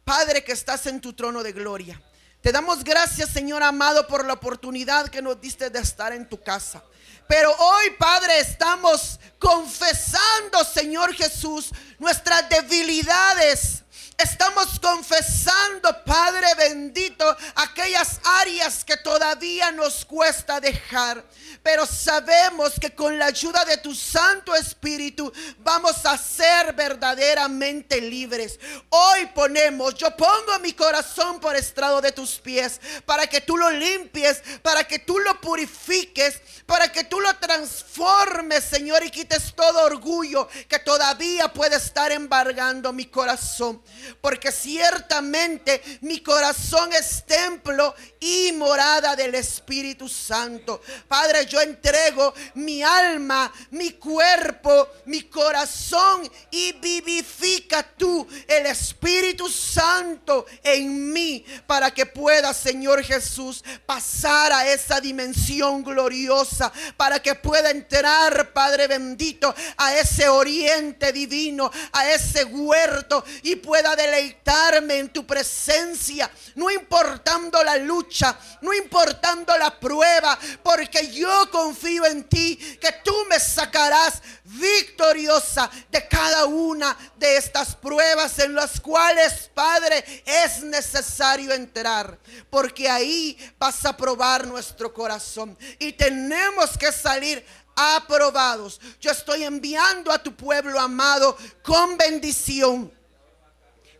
Padre 0.05 0.45
que 0.45 0.53
estás 0.53 0.87
en 0.87 1.01
tu 1.01 1.13
trono 1.13 1.43
de 1.43 1.53
gloria. 1.53 2.01
Te 2.41 2.53
damos 2.53 2.85
gracias, 2.85 3.31
Señor 3.31 3.63
amado, 3.65 4.07
por 4.07 4.25
la 4.25 4.35
oportunidad 4.35 5.09
que 5.09 5.23
nos 5.23 5.41
diste 5.41 5.69
de 5.69 5.81
estar 5.81 6.13
en 6.13 6.29
tu 6.29 6.41
casa. 6.41 6.83
Pero 7.29 7.53
hoy, 7.59 7.91
Padre, 7.99 8.39
estamos 8.39 9.19
confesando, 9.41 10.63
Señor 10.63 11.13
Jesús, 11.13 11.73
nuestras 11.99 12.49
debilidades 12.49 13.83
Estamos 14.19 14.81
confesando, 14.81 16.03
Padre 16.05 16.47
bendito, 16.57 17.37
aquellas 17.55 18.19
áreas 18.25 18.83
que 18.83 18.97
todavía 18.97 19.71
nos 19.73 20.07
cuesta 20.07 20.59
dejar. 20.59 21.23
Pero 21.63 21.85
sabemos 21.85 22.75
que 22.81 22.95
con 22.95 23.19
la 23.19 23.27
ayuda 23.27 23.65
de 23.67 23.77
tu 23.77 23.95
Santo 23.95 24.55
Espíritu 24.55 25.31
vamos 25.59 26.07
a 26.07 26.17
ser 26.17 26.73
verdaderamente 26.73 28.01
libres. 28.01 28.59
Hoy 28.89 29.27
ponemos, 29.35 29.95
yo 29.95 30.17
pongo 30.17 30.59
mi 30.63 30.73
corazón 30.73 31.39
por 31.39 31.55
estrado 31.55 32.01
de 32.01 32.13
tus 32.13 32.39
pies 32.39 32.81
para 33.05 33.27
que 33.27 33.43
tú 33.43 33.59
lo 33.59 33.71
limpies, 33.71 34.43
para 34.63 34.85
que 34.85 34.99
tú 34.99 35.19
lo 35.19 35.39
purifiques, 35.43 36.41
para 36.65 36.91
que 36.91 37.05
tú 37.05 37.21
lo 37.21 37.37
transformes, 37.37 38.65
Señor, 38.65 39.05
y 39.05 39.11
quites 39.11 39.55
todo 39.55 39.85
orgullo 39.85 40.49
que 40.69 40.79
todavía 40.79 41.53
puede 41.53 41.77
estar 41.77 42.13
embargando 42.13 42.95
mi 42.95 43.05
corazón 43.07 43.83
porque 44.21 44.53
ciertamente 44.53 45.83
mi 46.03 46.21
corazón 46.21 46.93
es 46.93 47.25
templo 47.27 47.95
y 48.21 48.53
morada 48.53 49.17
del 49.17 49.35
Espíritu 49.35 50.09
Santo. 50.09 50.81
Padre, 51.09 51.47
yo 51.47 51.61
entrego 51.61 52.35
mi 52.55 52.83
alma, 52.83 53.53
mi 53.71 53.93
cuerpo, 53.93 54.89
mi 55.07 55.23
corazón 55.23 56.31
y 56.51 56.73
vivifica 56.73 57.83
tú 57.83 58.27
el 58.47 58.67
Espíritu 58.67 59.49
Santo 59.49 60.47
en 60.63 61.13
mí 61.13 61.45
para 61.67 61.93
que 61.93 62.07
pueda, 62.07 62.53
Señor 62.55 63.03
Jesús, 63.03 63.65
pasar 63.85 64.53
a 64.53 64.67
esa 64.73 65.01
dimensión 65.01 65.83
gloriosa, 65.83 66.73
para 66.97 67.21
que 67.21 67.35
pueda 67.35 67.71
entrar, 67.71 68.53
Padre 68.53 68.87
bendito, 68.87 69.55
a 69.77 69.95
ese 69.95 70.29
oriente 70.29 71.13
divino, 71.13 71.71
a 71.93 72.11
ese 72.11 72.45
huerto 72.45 73.25
y 73.43 73.57
pueda 73.57 73.96
deleitarme 73.97 74.99
en 74.99 75.09
tu 75.09 75.27
presencia, 75.27 76.31
no 76.55 76.71
importando 76.71 77.63
la 77.65 77.77
lucha, 77.77 78.39
no 78.61 78.73
importando 78.73 79.57
la 79.59 79.81
prueba, 79.81 80.39
porque 80.63 81.11
yo 81.13 81.51
confío 81.51 82.05
en 82.05 82.29
ti, 82.29 82.57
que 82.81 82.93
tú 83.05 83.15
me 83.29 83.41
sacarás 83.41 84.23
victoriosa 84.45 85.69
de 85.91 86.07
cada 86.07 86.45
una 86.45 86.97
de 87.17 87.37
estas 87.37 87.75
pruebas 87.75 88.39
en 88.39 88.55
las 88.55 88.81
cuales, 88.81 89.51
Padre, 89.55 90.05
es 90.25 90.63
necesario 90.63 91.53
entrar, 91.53 92.19
porque 92.51 92.89
ahí 92.89 93.37
vas 93.59 93.85
a 93.85 93.97
probar 93.97 94.47
nuestro 94.47 94.93
corazón 94.93 95.59
y 95.79 95.93
tenemos 95.93 96.77
que 96.79 96.93
salir 96.93 97.45
aprobados. 97.77 98.81
Yo 99.01 99.11
estoy 99.11 99.45
enviando 99.45 100.11
a 100.11 100.23
tu 100.23 100.35
pueblo 100.35 100.81
amado 100.81 101.37
con 101.63 101.97
bendición 101.97 102.93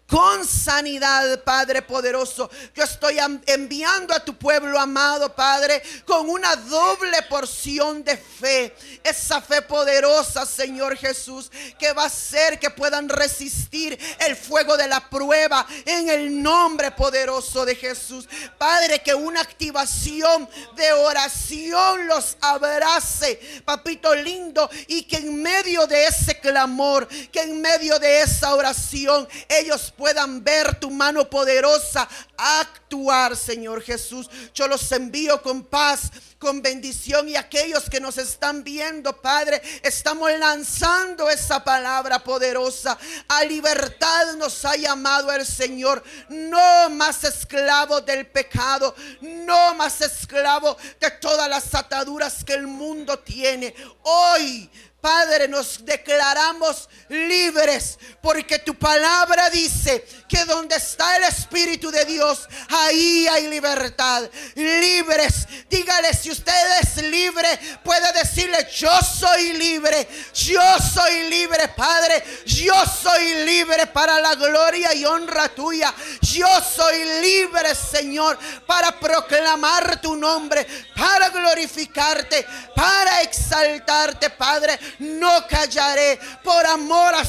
con 0.09 0.47
sanidad, 0.47 1.43
Padre 1.43 1.83
poderoso. 1.83 2.49
Yo 2.75 2.85
estoy 2.85 3.17
enviando 3.47 4.15
a 4.15 4.25
tu 4.25 4.37
pueblo 4.37 4.79
amado, 4.79 5.35
Padre, 5.35 5.83
con 6.05 6.29
una 6.29 6.55
doble 6.57 7.23
porción 7.23 8.05
de 8.05 8.17
fe. 8.17 8.75
Esa 9.03 9.41
fe 9.41 9.63
poderosa, 9.63 10.47
Señor 10.47 10.97
Jesús, 10.97 11.51
que 11.79 11.93
va 11.93 12.05
a 12.05 12.07
hacer 12.07 12.59
que 12.59 12.71
puedan 12.71 13.09
resistir 13.09 13.99
el 14.21 14.37
fuego 14.37 14.77
de 14.77 14.87
la 14.87 15.09
prueba 15.11 15.67
en 15.85 16.09
el 16.09 16.43
nombre 16.43 16.93
poderoso 16.93 17.65
de 17.65 17.75
Jesús. 17.75 18.29
Padre, 18.59 19.03
que 19.03 19.15
una 19.15 19.41
activación 19.41 20.49
de 20.77 20.93
oración 20.93 22.07
los 22.07 22.37
abrace, 22.41 23.41
papito 23.65 24.15
lindo, 24.15 24.71
y 24.87 25.03
que 25.03 25.17
en 25.17 25.43
medio 25.43 25.87
de 25.87 26.07
ese 26.07 26.39
clamor, 26.39 27.09
que 27.33 27.43
en 27.43 27.61
medio 27.61 27.99
de 27.99 28.21
esa 28.21 28.55
oración, 28.55 29.29
ellos 29.49 29.93
puedan 29.97 30.43
ver 30.45 30.79
tu 30.79 30.91
mano 30.91 31.29
poderosa 31.29 32.09
actuar, 32.37 33.37
Señor 33.37 33.83
Jesús. 33.83 34.29
Yo 34.55 34.69
los 34.69 34.91
envío 34.93 35.43
con 35.43 35.65
paz, 35.65 36.11
con 36.39 36.63
bendición 36.63 37.29
y 37.29 37.37
aquellos 37.37 37.89
que 37.89 38.01
nos 38.01 38.19
están 38.19 38.63
viendo, 38.63 39.21
Padre, 39.21 39.61
estamos 39.83 40.31
lanzando 40.39 41.31
esa 41.31 41.65
palabra 41.65 42.23
poderosa. 42.23 42.99
A 43.29 43.45
libertad 43.45 44.35
nos 44.37 44.65
ha 44.65 44.77
llamado 44.77 45.33
el 45.33 45.47
Señor. 45.47 46.03
No 46.29 46.91
más 46.91 47.25
esclavos 47.25 48.05
del 48.05 48.27
pecado, 48.27 48.95
no 49.21 49.75
más 49.75 50.01
esclavos 50.01 50.77
de 51.01 51.11
todas 51.13 51.49
las 51.49 51.75
ataduras 51.75 52.45
que 52.45 52.55
el 52.55 52.67
mundo 52.67 53.19
tiene. 53.19 53.75
Hoy 54.03 54.71
Padre, 55.07 55.47
nos 55.47 55.85
declaramos 55.85 56.89
libres 57.09 57.97
porque 58.21 58.59
tu 58.59 58.75
palabra 58.75 59.49
dice 59.51 60.05
que 60.29 60.45
donde 60.45 60.75
está 60.75 61.17
el 61.17 61.23
Espíritu 61.23 61.93
de 61.93 62.05
Dios, 62.05 62.49
ahí 62.69 63.29
hay 63.29 63.47
libertad. 63.47 64.29
Libres. 64.57 65.47
Dígale, 65.71 66.13
si 66.13 66.33
usted 66.33 66.81
es 66.83 66.97
libre, 67.05 67.49
puede 67.85 68.13
decirle, 68.15 68.67
yo 68.75 68.91
soy 69.01 69.53
libre. 69.53 70.09
Yo 70.35 70.61
soy 70.93 71.31
libre, 71.31 71.69
Padre. 71.69 72.25
Yo 72.45 72.75
soy 72.87 73.45
libre 73.45 73.87
para 73.87 74.19
la 74.19 74.35
gloria 74.35 74.93
y 74.93 75.05
honra 75.05 75.49
tuya. 75.51 75.95
Yo 76.21 76.49
soy 76.61 77.05
libre, 77.23 77.77
Señor, 77.77 78.37
para 78.67 78.99
proclamar 78.99 80.01
tu 80.01 80.17
nombre, 80.17 80.67
para 80.97 81.29
glorificarte, 81.29 82.45
para 82.75 83.23
exaltarte, 83.23 84.31
Padre 84.31 84.77
no 84.99 85.47
callaré. 85.47 86.19
Por 86.43 86.67
amor 86.67 87.15
a 87.15 87.25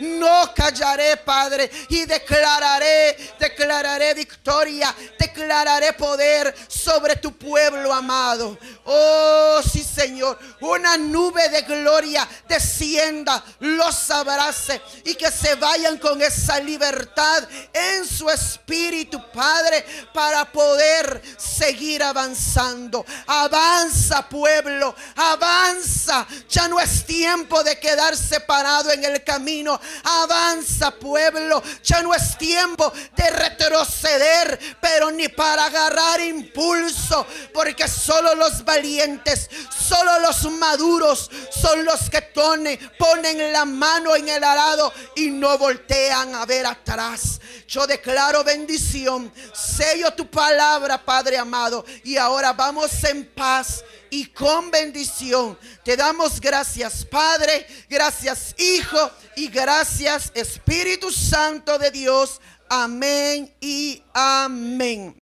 no 0.00 0.52
callaré, 0.54 1.16
Padre. 1.18 1.70
Y 1.88 2.04
declararé, 2.04 3.16
declararé 3.38 4.14
victoria, 4.14 4.94
declararé 5.18 5.92
poder 5.92 6.54
sobre 6.68 7.16
tu 7.16 7.36
pueblo 7.36 7.92
amado. 7.92 8.58
Oh, 8.84 9.60
sí, 9.62 9.82
Señor. 9.82 10.38
Una 10.60 10.96
nube 10.96 11.48
de 11.48 11.62
gloria 11.62 12.28
descienda, 12.48 13.42
los 13.60 14.10
abrace 14.10 14.80
y 15.04 15.14
que 15.14 15.30
se 15.30 15.54
vayan 15.56 15.98
con 15.98 16.20
esa 16.22 16.60
libertad 16.60 17.48
en 17.72 18.06
su 18.06 18.28
espíritu, 18.30 19.20
Padre, 19.32 19.84
para 20.12 20.50
poder 20.50 21.22
seguir 21.36 22.02
avanzando. 22.02 23.04
Avanza, 23.26 24.28
pueblo, 24.28 24.94
avanza. 25.16 26.26
Ya 26.48 26.68
no 26.68 26.80
es 26.82 27.04
tiempo 27.06 27.62
de 27.62 27.78
quedar 27.78 28.16
separado 28.16 28.90
en 28.90 29.04
el 29.04 29.22
camino. 29.22 29.80
Avanza, 30.04 30.90
pueblo. 30.90 31.62
Ya 31.82 32.02
no 32.02 32.14
es 32.14 32.36
tiempo 32.38 32.92
de 33.16 33.30
retroceder, 33.30 34.58
pero 34.80 35.10
ni 35.10 35.28
para 35.28 35.66
agarrar 35.66 36.20
impulso, 36.20 37.26
porque 37.52 37.88
solo 37.88 38.34
los 38.34 38.64
valientes, 38.64 39.48
solo 39.70 40.18
los 40.20 40.44
maduros 40.52 41.30
son 41.50 41.84
los 41.84 42.10
que 42.10 42.22
ponen, 42.22 42.78
ponen 42.98 43.52
la 43.52 43.64
mano 43.64 44.16
en 44.16 44.28
el 44.28 44.42
arado 44.42 44.92
y 45.16 45.30
no 45.30 45.58
voltean 45.58 46.34
a 46.34 46.46
ver 46.46 46.66
atrás. 46.66 47.40
Yo 47.66 47.86
declaro 47.86 48.44
bendición, 48.44 49.32
sello 49.54 50.12
tu 50.12 50.28
palabra, 50.28 51.02
Padre 51.02 51.38
amado, 51.38 51.84
y 52.04 52.16
ahora 52.16 52.52
vamos 52.52 53.02
en 53.04 53.24
paz 53.26 53.82
y 54.12 54.26
con 54.26 54.70
bendición. 54.70 55.58
Te 55.82 55.96
damos 55.96 56.38
gracias, 56.38 57.02
Padre, 57.06 57.66
gracias, 57.88 58.54
Hijo, 58.58 59.10
y 59.36 59.48
gracias, 59.48 60.30
Espíritu 60.34 61.10
Santo 61.10 61.78
de 61.78 61.90
Dios. 61.90 62.38
Amén 62.68 63.50
y 63.58 64.02
amén. 64.12 65.21